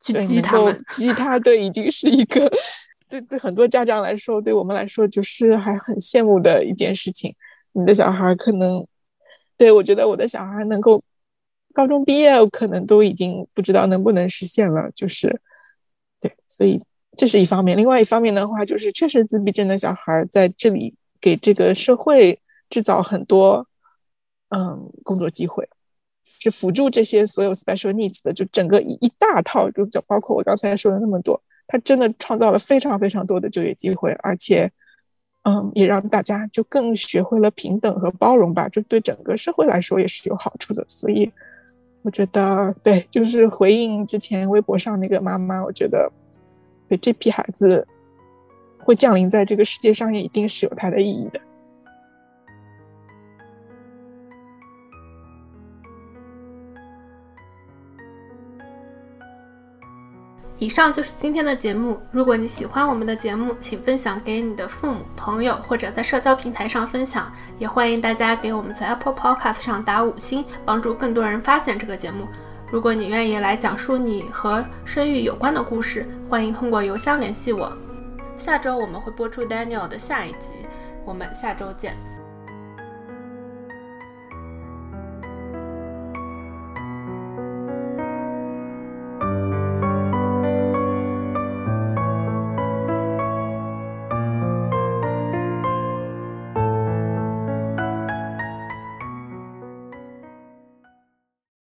[0.00, 2.48] 去激他们，激他，对，已经是一个
[3.08, 7.34] 对对很多家长来说，对我们来说就是还很羡慕的一件事情。
[7.72, 8.86] 你的小孩可能，
[9.56, 11.02] 对我觉得我的小孩能够
[11.74, 15.40] 高中毕业，可能都已经不知道能不能实现了，就是
[16.20, 16.80] 对，所以。
[17.16, 22.38] 这是一方面，另外一方面的话，就是确实自闭症的小孩在这里给这个社会
[22.70, 23.66] 制造很多
[24.48, 25.68] 嗯工作机会，
[26.40, 34.70] 是辅助这些所有 special needs 的，就整个一一大套，就就包括我刚才说的那么多，他真的创造了非常非常多的就业机会，而且
[35.44, 40.84] 嗯，也让大家就更学会了平等和包容吧，就对整个社会来说也是有好处的。
[40.88, 41.30] 所以
[42.02, 46.10] 我觉得，对，就是回应之前微博上那个妈妈，我觉得，
[46.98, 47.86] 这批孩子
[48.78, 51.40] 会降临在这个世界上，也一定是有它的意义的。
[60.58, 61.98] 以上就是今天的节目。
[62.12, 67.32] 如果你喜欢我们的节目，请分享给你的父母、朋友，或者在社交平台上分享。
[67.58, 72.28] 也欢迎大家给我们在 Apple Podcast 上打五星，帮助更多人发现这个节目。
[72.72, 77.70] 如果你愿意来讲述你和生育有关的故事，欢迎通过邮箱联系我。
[78.38, 80.48] 下周我们会播出 Daniel 的下一集，
[81.04, 81.94] 我们下周见。